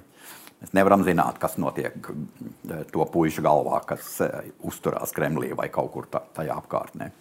[0.58, 4.18] Mēs nevaram zināt, kas notiek eh, to puišu galvā, kas
[4.66, 7.12] uzturās Kremlī vai kaut kur tajā apkārtnē.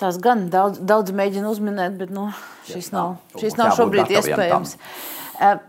[0.00, 2.26] Tās gan daudz, daudz mēģina uzminēt, bet nu,
[2.66, 4.74] šis nav, šis nav šobrīd iespējams.
[5.38, 5.62] Tam.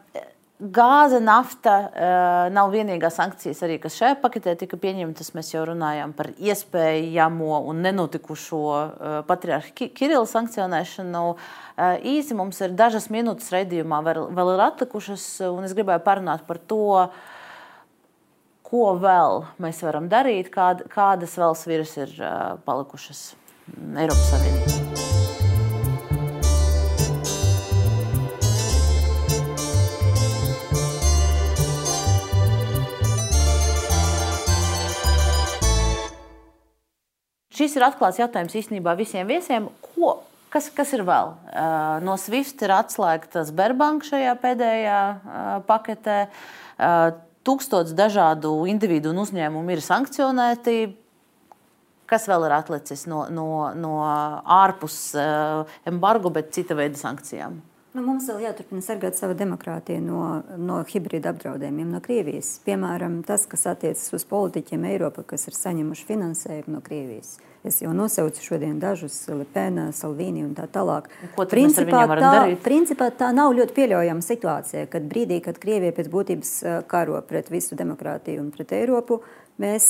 [0.55, 5.33] Gāze, nafta uh, nav vienīgā sankcijas, arī, kas šajā paketē tika pieņemtas.
[5.35, 11.23] Mēs jau runājām par iespējamo un nenotikušo uh, patriarhu Kirillu sankcionēšanu.
[11.35, 16.47] Uh, īsi mums ir dažas minūtes raidījumā, vēl, vēl ir atlikušas, un es gribēju parunāt
[16.47, 17.09] par to,
[18.63, 22.15] ko vēl mēs varam darīt, kād, kādas vēl sviras ir
[22.63, 23.27] palikušas
[23.75, 25.14] Eiropas Savienībā.
[37.55, 39.69] Šis ir atklāts jautājums īstenībā visiem viesiem.
[39.93, 40.17] Ko,
[40.51, 41.31] kas, kas ir vēl?
[42.03, 44.99] No SWIFT ir atslēgta Sberbanka šajā pēdējā
[45.69, 46.17] paketē.
[47.45, 50.79] Tūkstots dažādu individu un uzņēmumu ir sankcionēti.
[52.09, 54.99] Kas vēl ir atlicis no, no, no ārpus
[55.87, 57.61] embargo, bet cita veida sankcijām?
[57.95, 60.21] Nu, mums vēl jāturpina sargāt savu demokrātiju no,
[60.59, 62.57] no hibrīda apdraudējumiem no Krievijas.
[62.67, 67.37] Piemēram, tas, kas attiecas uz politiķiem Eiropā, kas ir saņemuši finansējumu no Krievijas.
[67.65, 71.07] Es jau nosaucu šodien dažus, Lepena, Salvini un tā tālāk.
[71.37, 72.33] Ko principā tā,
[72.67, 76.53] principā tā nav ļoti pieļaujama situācija, kad brīdī, kad Krievija pēc būtības
[76.91, 79.21] karo pret visu demokrātiju un pret Eiropu,
[79.55, 79.85] Mēs,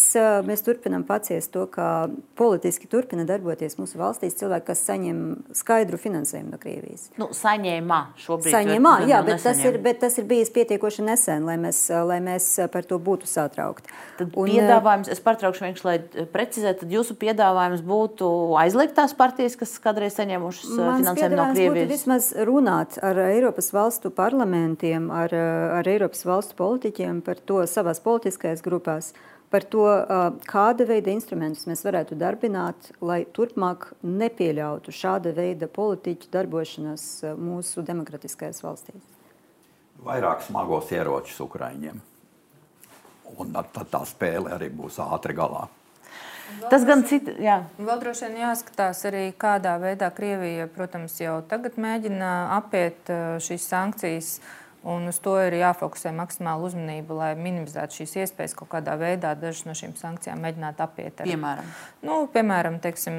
[0.46, 2.06] mēs turpinām paciest to, ka
[2.38, 5.24] politiski turpina darboties mūsu valstīs cilvēki, kas saņem
[5.58, 7.08] skaidru finansējumu no Krievijas.
[7.18, 8.54] Nu, saņēmā šobrīd.
[8.54, 12.52] Saņēmā, jā, bet tas, ir, bet tas ir bijis pietiekoši nesen, lai mēs, lai mēs
[12.70, 13.90] par to būtu satraukti.
[14.22, 18.30] Tad Un, piedāvājums, es pārtraukšu vienkārši, lai precizētu, tad jūsu piedāvājums būtu
[18.62, 21.94] aizliegt tās partijas, kas kādreiz saņēmušas finansējumu no Krievijas?
[21.96, 25.34] Vismaz runāt ar Eiropas valstu parlamentiem, ar,
[25.82, 29.16] ar Eiropas valstu politiķiem par to savās politiskajās grupās
[29.52, 29.86] par to,
[30.50, 37.06] kāda veida instrumentus mēs varētu darbināt, lai turpmāk nepieļautu šāda veida politiķu darbošanos
[37.40, 39.06] mūsu demokratiskajās valstīs.
[40.06, 42.02] Vairāk smagos ieročus Ukraiņiem.
[43.42, 45.66] Un tad tā spēle arī būs ātri galā.
[46.70, 47.64] Tas gan cits, jā.
[47.82, 53.10] Vēl droši vien jāskatās arī, kādā veidā Krievija, protams, jau tagad mēģina apiet
[53.42, 54.36] šīs sankcijas.
[54.38, 59.32] Uh, Un uz to ir jāfokusē maksimāla uzmanība, lai minimizētu šīs iespējas kaut kādā veidā
[59.34, 61.24] dažas no šīm sankcijām mēģināt apiet.
[61.24, 61.26] Ar.
[61.26, 61.72] Piemēram,
[62.06, 63.18] nu, piemēram teiksim,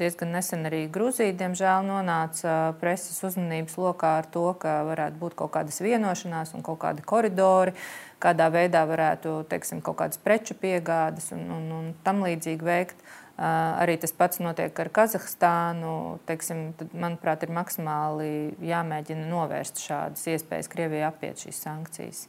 [0.00, 5.52] diezgan nesen arī Grūzija, diemžēl, nonāca preses uzmanības lokā ar to, ka varētu būt kaut
[5.58, 7.76] kādas vienošanās un kaut kādi koridori,
[8.22, 13.04] kādā veidā varētu teiksim, kaut kādas preču piegādes un, un, un tam līdzīgi veikt.
[13.36, 16.20] Arī tas pats notiek ar Kazahstānu.
[16.28, 18.30] Teiksim, tad, manuprāt, ir maksimāli
[18.64, 22.22] jāmēģina novērst šādas iespējas Krievijai apiet šīs sankcijas.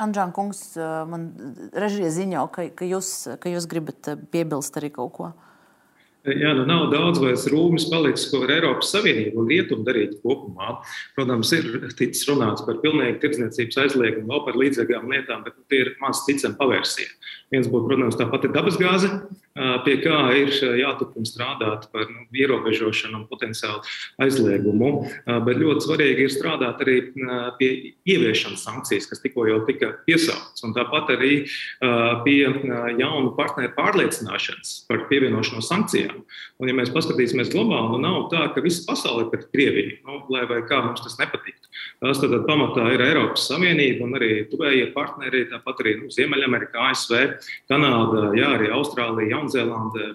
[0.00, 0.64] Anģēna kungs,
[1.10, 1.28] man
[1.76, 5.30] režija ziņo, ka, ka, jūs, ka jūs gribat piebilst arī kaut ko.
[6.20, 10.74] Jā, nu nav daudz vairs rūmas palicis, ko var Eiropas Savienība un Rietuma darīt kopumā.
[11.16, 15.86] Protams, ir ticis runāts par pilnīgu tirdzniecības aizliegumu, vēl par līdzīgām lietām, bet nu, tie
[15.86, 17.14] ir maz ticami pavērsieni.
[17.54, 19.08] Viens būtu, protams, tā pati dabasgāze,
[19.86, 23.80] pie kā ir jāturpina strādāt par nu, ierobežošanu un potenciālu
[24.22, 24.92] aizliegumu.
[25.26, 26.98] Bet ļoti svarīgi ir strādāt arī
[27.58, 27.70] pie
[28.04, 31.32] ieviešanas sankcijas, kas tikko jau tika piesauktas, un tāpat arī
[32.28, 32.38] pie
[33.00, 36.09] jaunu partneru pārliecināšanas par pievienošanos sankcijām.
[36.18, 40.20] Un, ja mēs paskatīsimies globāli, nu nav tā, ka visa pasaule ir pret Krieviju, nu,
[40.34, 41.70] lai vai kā mums tas nepatiktu.
[42.02, 47.16] Tās tad pamatā ir Eiropas Savienība un arī tuvējie partneri, tāpat arī nu, Ziemeļamerika, ASV,
[47.70, 50.14] Kanāda, jā, arī Austrālija, Jaunzēlande,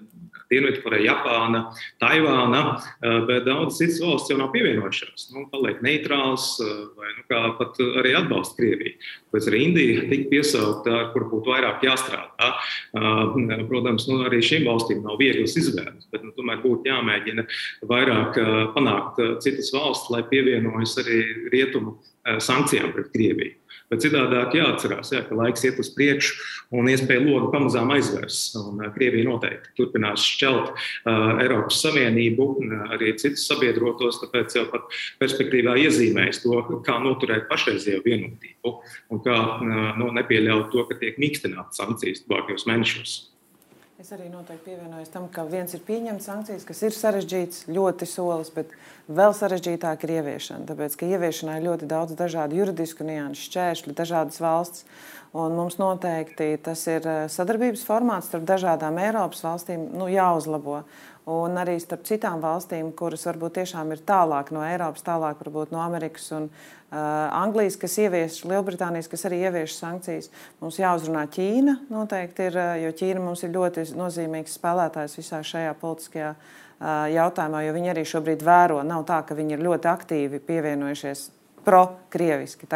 [0.52, 1.62] Dienvidkoreja, Japāna,
[2.02, 2.62] Taivāna,
[3.02, 5.30] eh, bet daudzas citas valsts jau nav pievienojušās.
[5.34, 7.26] Nu, paliek neitrāls eh, vai nu,
[7.60, 8.94] pat arī atbalsta Krieviju.
[9.34, 12.52] Pēc arī Indija tika piesaukta, ar kur būtu vairāk jāstrādā.
[12.52, 17.48] Eh, protams, nu, arī šīm valstīm nav vieglas izvēles, bet nu, tomēr būtu jāmēģina
[17.90, 18.38] vairāk
[18.76, 21.22] panākt citas valsts, lai pievienojas arī
[21.54, 21.98] rietumu
[22.42, 23.54] sankcijām pret Krieviju.
[23.96, 26.34] Bet citādāk jāatcerās, jā, ka laiks iet uz priekšu
[26.76, 28.40] un iespēja logi pamazām aizvērs.
[28.60, 34.66] Un, uh, Krievija noteikti turpinās šķelt uh, Eiropas Savienību, uh, arī citus sabiedrotos, tāpēc jau
[34.74, 34.92] pat
[35.22, 38.74] perspektīvā iezīmēs to, kā noturēt pašreizējo vienotību
[39.16, 43.16] un kā uh, no, nepieļaut to, ka tiek mīkstināts sankcijas tuvākajos mēnešos.
[43.96, 48.50] Es arī noteikti pievienojos tam, ka viens ir pieņemts sankcijas, kas ir sarežģīts, ļoti solis,
[48.52, 48.74] bet
[49.08, 50.68] vēl sarežģītāk ir ieviešana.
[50.68, 54.84] Tāpēc, ka ieviešanā ir ļoti daudz dažādu juridisku nianšu, šķēršļu, dažādas valsts.
[55.32, 60.82] Un mums noteikti tas ir eh, sadarbības formāts starp dažādām Eiropas valstīm nu, jāuzlabo
[61.32, 65.82] un arī starp citām valstīm, kuras varbūt tiešām ir tālāk no Eiropas, tālāk varbūt no
[65.82, 66.98] Amerikas un uh,
[67.34, 70.30] Anglijas, kas ievieš, Lielbritānijas, kas arī ievieš sankcijas.
[70.62, 76.36] Mums jāuzrunā Ķīna noteikti ir, jo Ķīna mums ir ļoti nozīmīgs spēlētājs visā šajā politiskajā
[76.36, 78.84] uh, jautājumā, jo viņi arī šobrīd vēro.
[78.86, 81.30] Nav tā, ka viņi ir ļoti aktīvi pievienojušies
[81.66, 82.68] pro-krieviski.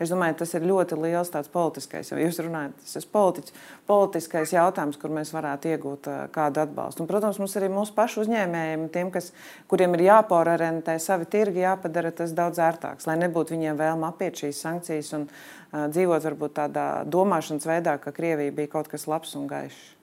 [0.00, 3.56] Es domāju, tas ir ļoti liels tāds politiskais, jo jūs runājat, tas ir politiķis,
[3.88, 7.02] politiskais jautājums, kur mēs varētu iegūt uh, kādu atbalstu.
[7.02, 9.32] Un, protams, mums arī mūsu pašu uzņēmējiem, tiem, kas,
[9.70, 14.62] kuriem ir jāporentē savi tirgi, jāpadara tas daudz ērtāks, lai nebūtu viņiem vēlme apiet šīs
[14.66, 19.48] sankcijas un uh, dzīvot varbūt tādā domāšanas veidā, ka Krievija bija kaut kas labs un
[19.50, 19.95] gaišs.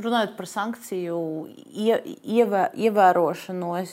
[0.00, 1.18] Runājot par sankciju
[1.76, 3.92] ie, ievē, ievērošanu, es,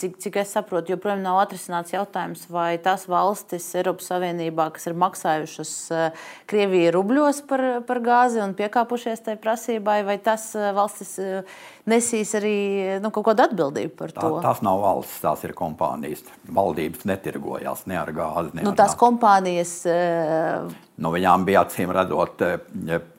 [0.00, 4.96] cik, cik es saprotu, joprojām nav atrisināts jautājums, vai tās valstis Eiropas Savienībā, kas ir
[4.98, 5.72] maksājušas
[6.48, 11.18] Krievijai rubļos par, par gāzi un piekāpušies tai prasībai, vai tas valstis
[11.90, 12.56] nesīs arī
[13.02, 14.32] nu, kaut kādu atbildību par to.
[14.38, 16.24] Tā, tās nav valsts, tās ir kompānijas.
[16.54, 18.54] Valdības netirgojās ne ar gāzi.
[18.58, 19.00] Ne nu, ar tās gāzi.
[19.04, 19.74] kompānijas.
[20.98, 22.42] Nu, viņām bija acīm redzot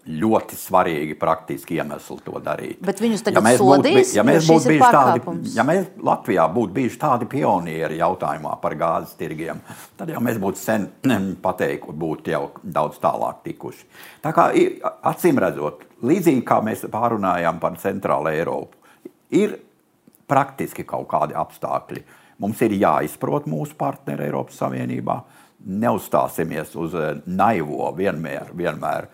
[0.10, 2.80] ļoti svarīgi praktiski iemesli to darīt.
[2.86, 6.48] Bet viņus tagad ja mēs sodīs, būtu, ja mēs būtu bijuši tādi, ja mēs Latvijā
[6.56, 9.62] būtu bijuši tādi pionieri jautājumā par gāzes tirgiem,
[10.00, 10.90] tad jau mēs būtu sen
[11.46, 13.86] pateikuši, būtu jau daudz tālāk tikuši.
[14.26, 14.50] Tā kā
[15.14, 18.78] acīm redzot, līdzīgi kā mēs pārunājām par Centrālu Eiropu,
[19.36, 19.58] ir
[20.30, 22.04] praktiski kaut kādi apstākļi.
[22.40, 25.22] Mums ir jāizprot mūsu partneri Eiropas Savienībā.
[25.60, 26.94] neuzstāsimies uz
[27.28, 29.10] naivo, vienmēr, vienmēr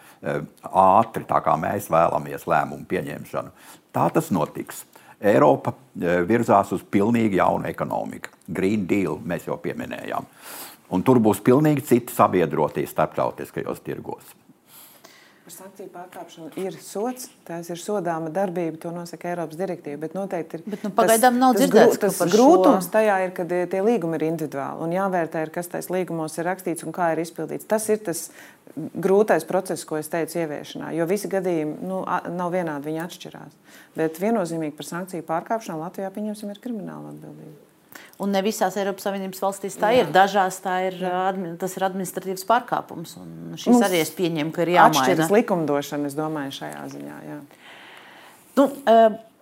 [0.70, 3.50] ātri, tā kā mēs vēlamies lēmumu pieņemšanu.
[3.96, 4.84] Tā tas notiks.
[5.26, 5.74] Eiropa
[6.28, 8.30] virzās uz pilnīgi jaunu ekonomiku.
[8.48, 10.28] Green Deal mēs jau pieminējām.
[10.94, 14.36] Un tur būs pilnīgi citi sabiedrotie starptautiskajos tirgos.
[15.46, 20.00] Par sankciju pārkāpšanu ir sots, tās ir sodāma darbība, to nosaka Eiropas direktīva.
[20.02, 20.64] Bet noteikti ir.
[20.66, 22.94] Bet, nu, pagaidām nav dzirdēts, tas, tas grūtums šo...
[22.96, 26.88] tajā ir, ka tie līgumi ir individuāli un jāvērtē, ir, kas tajos līgumos ir rakstīts
[26.88, 27.70] un kā ir izpildīts.
[27.70, 28.24] Tas ir tas
[29.06, 32.02] grūtais process, ko es teicu ieviešanā, jo visi gadījumi nu,
[32.40, 33.62] nav vienādi, viņi atšķirās.
[34.02, 37.65] Bet viennozīmīgi par sankciju pārkāpšanu Latvijā pieņemsim ir krimināla atbildība.
[38.24, 40.06] Un ne visās Eiropas Savienības valstīs tā Jā.
[40.06, 40.12] ir.
[40.16, 41.02] Dažās tā ir,
[41.60, 43.18] tas ir administratīvs pārkāpums.
[43.60, 45.04] Šis Mums arī es pieņemu, ka ir jāmaina.
[45.04, 47.18] Atšķiras likumdošana, es domāju, šajā ziņā.
[47.28, 47.40] Jā.
[48.56, 48.70] Nu,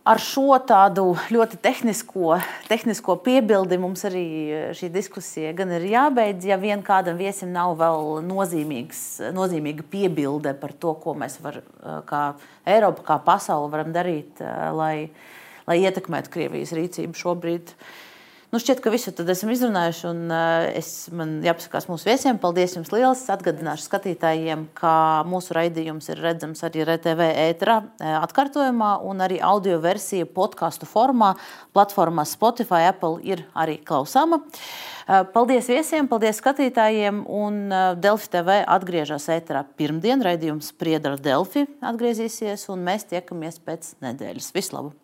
[0.09, 4.25] ar šo tādu ļoti tehnisko, tehnisko piebildi mums arī
[4.73, 6.47] šī diskusija gan ir jābeidz.
[6.49, 11.61] Ja vien kādam viesim nav vēl nozīmīga piebilde par to, ko mēs var,
[12.09, 12.23] kā
[12.65, 14.41] Eiropa, kā pasaule varam darīt,
[14.73, 15.11] lai,
[15.69, 17.77] lai ietekmētu Krievijas rīcību šobrīd.
[17.77, 18.02] Uh,
[18.53, 20.03] Nu, šķiet, ka visu esam izrunājuši.
[20.11, 22.37] Un, uh, es, man jāpasakās mūsu viesiem.
[22.37, 23.23] Paldies jums liels.
[23.33, 24.91] Atgādināšu skatītājiem, ka
[25.25, 27.79] mūsu raidījums ir redzams arī RTV ēterā
[28.19, 31.31] atkārtojumā un arī audio versija podkāstu formā.
[31.73, 34.43] Platformā Spotify, Apple ir arī klausāma.
[35.33, 37.25] Paldies viesiem, paldies skatītājiem.
[37.25, 37.63] Un
[38.05, 40.21] Delfi TV atgriežas ēterā pirmdien.
[40.21, 44.53] Raidījums Spriedra Delfi atgriezīsies un mēs tiekamies pēc nedēļas.
[44.53, 45.02] Vislabāk!